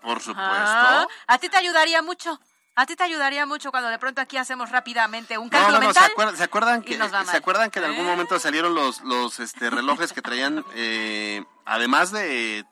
[0.00, 0.46] Por supuesto.
[0.54, 2.38] Ah, a ti te ayudaría mucho.
[2.78, 5.86] A ti te ayudaría mucho cuando de pronto aquí hacemos rápidamente un No, cálculo no,
[5.86, 6.10] no, ¿se mental.
[6.12, 7.28] acuerdan, ¿se acuerdan que, ¿se mal.
[7.30, 8.10] acuerdan que en algún ¿Eh?
[8.10, 12.66] momento salieron los, los este, relojes que traían, eh, además de, de,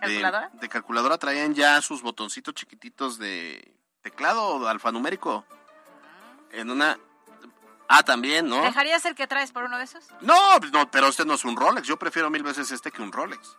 [0.00, 0.50] ¿Calculadora?
[0.52, 5.46] de calculadora, traían ya sus botoncitos chiquititos de teclado alfanumérico?
[6.52, 6.98] En una...
[7.88, 8.60] Ah, también, ¿no?
[8.62, 10.04] ¿Dejarías el que traes por uno de esos?
[10.20, 11.86] No, no, pero este no es un Rolex.
[11.86, 13.56] Yo prefiero mil veces este que un Rolex.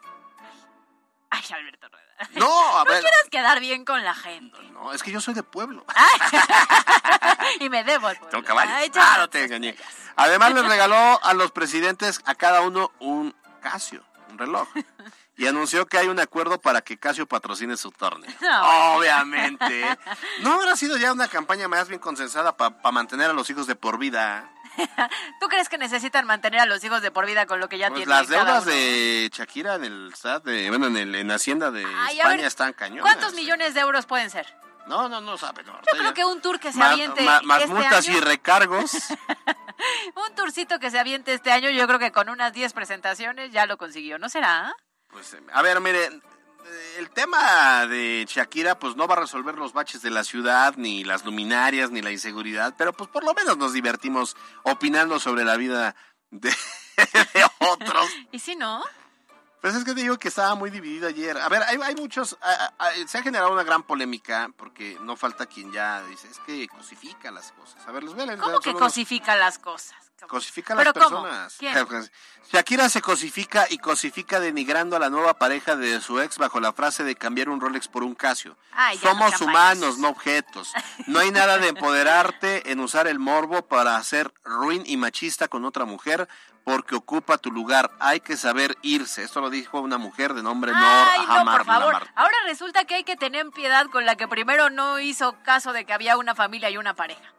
[1.29, 2.29] Ay, Alberto Rueda.
[2.35, 3.01] No, a No ver.
[3.01, 4.57] quieres quedar bien con la gente.
[4.71, 5.85] No, es que yo soy de pueblo.
[7.59, 8.43] y me debo al pueblo.
[8.43, 8.73] Caballos.
[8.75, 8.91] Ay.
[8.95, 9.75] Ah, no te engañé.
[10.15, 14.67] Además les regaló a los presidentes a cada uno un Casio, un reloj.
[15.35, 18.31] Y anunció que hay un acuerdo para que Casio patrocine su torneo.
[18.41, 18.95] No.
[18.97, 19.85] Obviamente.
[20.39, 23.75] ¿No habrá sido ya una campaña más bien consensada para mantener a los hijos de
[23.75, 24.49] por vida?
[25.39, 27.89] ¿Tú crees que necesitan mantener a los hijos de por vida con lo que ya
[27.89, 28.15] Pues tienen?
[28.17, 32.17] las deudas de Shakira en el SAT, de, bueno, en, el, en Hacienda de Ay,
[32.17, 33.01] España ver, están cañones.
[33.03, 34.47] ¿Cuántos millones de euros pueden ser?
[34.87, 35.63] No, no, no sabe.
[35.63, 38.17] No, Yo creo que un tour que se más, aviente ma- más este multas año,
[38.17, 38.93] y recargos.
[40.15, 43.65] un tourcito que se aviente este año, yo creo que con unas 10 presentaciones ya
[43.65, 44.73] lo consiguió, ¿no será?
[45.09, 46.09] Pues, eh, a ver, mire,
[46.97, 51.03] el tema de Shakira, pues no va a resolver los baches de la ciudad, ni
[51.03, 55.55] las luminarias, ni la inseguridad, pero pues por lo menos nos divertimos opinando sobre la
[55.57, 55.95] vida
[56.31, 56.49] de,
[57.33, 58.09] de otros.
[58.31, 58.83] ¿Y si no?
[59.61, 61.37] Pues es que te digo que estaba muy dividido ayer.
[61.37, 62.73] A ver, hay, hay muchos, a-
[63.07, 67.31] se ha generado una gran polémica porque no falta quien ya dice, es que cosifica
[67.31, 67.85] las cosas.
[67.87, 70.06] A ver, les voy a leer ¿Cómo que los- cosifica las cosas?
[70.25, 71.55] Cosifica a las personas.
[71.57, 71.75] ¿Quién?
[72.51, 76.71] Shakira se cosifica y cosifica denigrando a la nueva pareja de su ex bajo la
[76.71, 78.57] frase de cambiar un Rolex por un Casio.
[78.71, 80.71] Ay, no Somos humanos, no objetos.
[81.07, 85.65] No hay nada de empoderarte en usar el morbo para ser ruin y machista con
[85.65, 86.29] otra mujer
[86.67, 87.91] porque ocupa tu lugar.
[87.99, 89.23] Hay que saber irse.
[89.23, 91.93] Esto lo dijo una mujer de nombre Nor Ay, no, por favor.
[91.93, 92.11] Lamar.
[92.15, 95.85] Ahora resulta que hay que tener piedad con la que primero no hizo caso de
[95.85, 97.33] que había una familia y una pareja.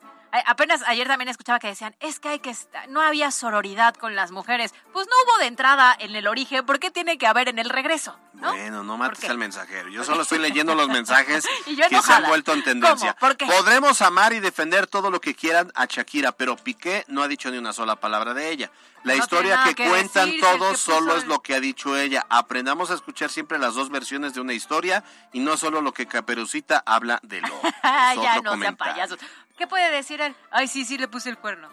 [0.47, 2.55] Apenas ayer también escuchaba que decían, es que hay que
[2.89, 4.75] no había sororidad con las mujeres.
[4.93, 7.69] Pues no hubo de entrada en el origen, ¿por qué tiene que haber en el
[7.71, 8.19] regreso?
[8.35, 8.53] ¿no?
[8.53, 9.89] Bueno, no mates al mensajero.
[9.89, 13.17] Yo solo estoy leyendo los mensajes que se han vuelto en tendencia.
[13.47, 17.51] Podremos amar y defender todo lo que quieran a Shakira, pero Piqué no ha dicho
[17.51, 18.71] ni una sola palabra de ella.
[19.05, 21.41] La No historia que, que cuentan decir, el todos que solo puso es el- lo
[21.41, 22.27] que ha dicho ella.
[22.29, 26.07] Aprendamos a escuchar siempre las dos versiones de una historia y no solo lo que
[26.07, 27.49] Caperucita habla de lo.
[28.23, 29.19] Ya no sean payasos.
[29.59, 30.35] ¿Qué puede decir él?
[30.51, 31.69] Ay, sí, sí, le puse el cuerno.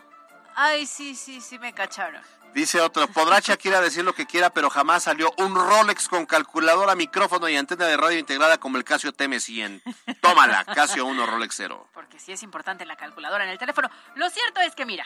[0.56, 2.22] Ay, sí, sí, sí, me cacharon.
[2.54, 6.96] Dice otro, podrá Shakira decir lo que quiera, pero jamás salió un Rolex con calculadora,
[6.96, 9.82] micrófono y antena de radio integrada como el Casio TM100.
[10.22, 11.90] Tómala, Casio 1, Rolex 0.
[11.94, 13.90] Porque sí es importante la calculadora en el teléfono.
[14.16, 15.06] Lo cierto es que, mira,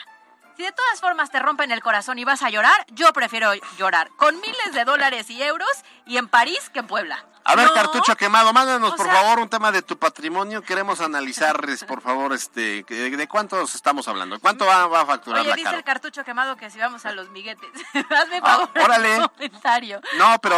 [0.56, 4.10] Si de todas formas te rompen el corazón y vas a llorar, yo prefiero llorar
[4.16, 5.68] con miles de dólares y euros
[6.10, 7.24] y en París que en Puebla.
[7.42, 7.74] A ver, No.
[7.74, 10.60] cartucho quemado, mándanos O por sea- favor un tema de tu patrimonio.
[10.62, 14.38] Queremos analizar, es, por favor, este, de, cuántos estamos hablando.
[14.40, 15.78] ¿Cuánto va, va a facturar Oye, la dice Caro?
[15.78, 17.70] el cartucho quemado que si vamos a los miguetes.
[17.94, 18.68] Hazme Ah, favor.
[18.78, 19.18] órale.
[19.20, 20.00] un comentario.
[20.18, 20.54] No, pero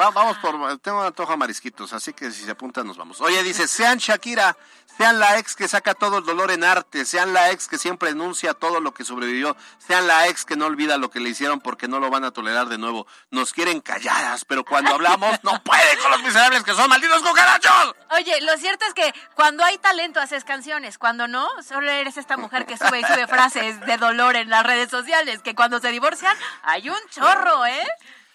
[0.00, 0.78] va- vamos por.
[0.78, 3.20] Tengo un antojo a marisquitos, así que si se apuntan, nos vamos.
[3.20, 4.56] Oye, dice: sean Shakira,
[4.96, 8.10] sean la ex que saca todo el dolor en arte, sean la ex que siempre
[8.10, 11.60] enuncia todo lo que sobrevivió, sean la ex que no olvida lo que le hicieron
[11.60, 13.06] porque no lo van a tolerar de nuevo.
[13.30, 17.94] Nos quieren calladas, pero cuando hablamos, no pueden con los miserables que son malditos cucarachos.
[18.10, 22.36] Oye, lo cierto es que cuando hay talento haces canciones, cuando no, solo eres esta
[22.36, 25.88] mujer que sube y sube frases de dolor en las redes sociales, que cuando se
[25.88, 27.86] divorcian hay un chorro, ¿eh?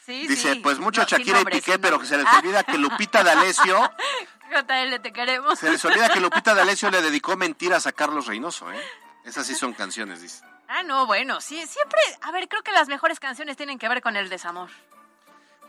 [0.06, 0.60] Sí, Dice: sí.
[0.62, 3.92] pues mucho No, Shakira nombre, y Piqué, pero que se les olvida que Lupita D'Alessio.
[4.50, 5.60] JL, te queremos.
[5.60, 8.84] Se les olvida que Lupita D'Alessio le dedicó mentiras a Carlos Reynoso, ¿eh?
[9.24, 10.44] Esas sí son canciones, dice.
[10.68, 14.02] Ah, no, bueno, sí, siempre, a ver, creo que las mejores canciones tienen que ver
[14.02, 14.70] con el desamor.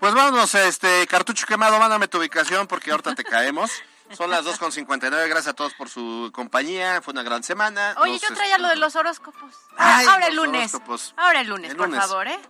[0.00, 3.70] Pues vámonos, este, cartucho quemado, mándame tu ubicación porque ahorita te caemos.
[4.16, 7.94] Son las 2.59, gracias a todos por su compañía, fue una gran semana.
[7.98, 9.54] Oye, yo traía este, lo de los horóscopos.
[9.76, 10.74] Ay, Ahora el lunes.
[10.74, 11.14] horóscopos.
[11.16, 12.40] Ahora el lunes, El por favor, ¿eh?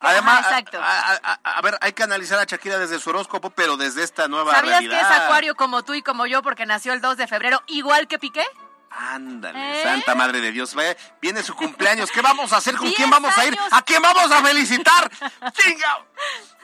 [0.00, 0.78] Además, Ajá, exacto.
[0.80, 4.02] A, a- a- a ver, hay que analizar a Shakira desde su horóscopo, pero desde
[4.04, 5.00] esta nueva ¿Sabías realidad.
[5.00, 8.06] que es acuario como tú y como yo porque nació el 2 de febrero, igual
[8.08, 8.44] que Piqué?
[8.98, 9.82] Ándale, ¿Eh?
[9.82, 10.74] Santa Madre de Dios,
[11.20, 12.76] viene su cumpleaños, ¿qué vamos a hacer?
[12.76, 13.56] ¿Con quién vamos a ir?
[13.70, 15.10] ¿A quién vamos a felicitar?
[15.52, 15.98] ¡Chinga!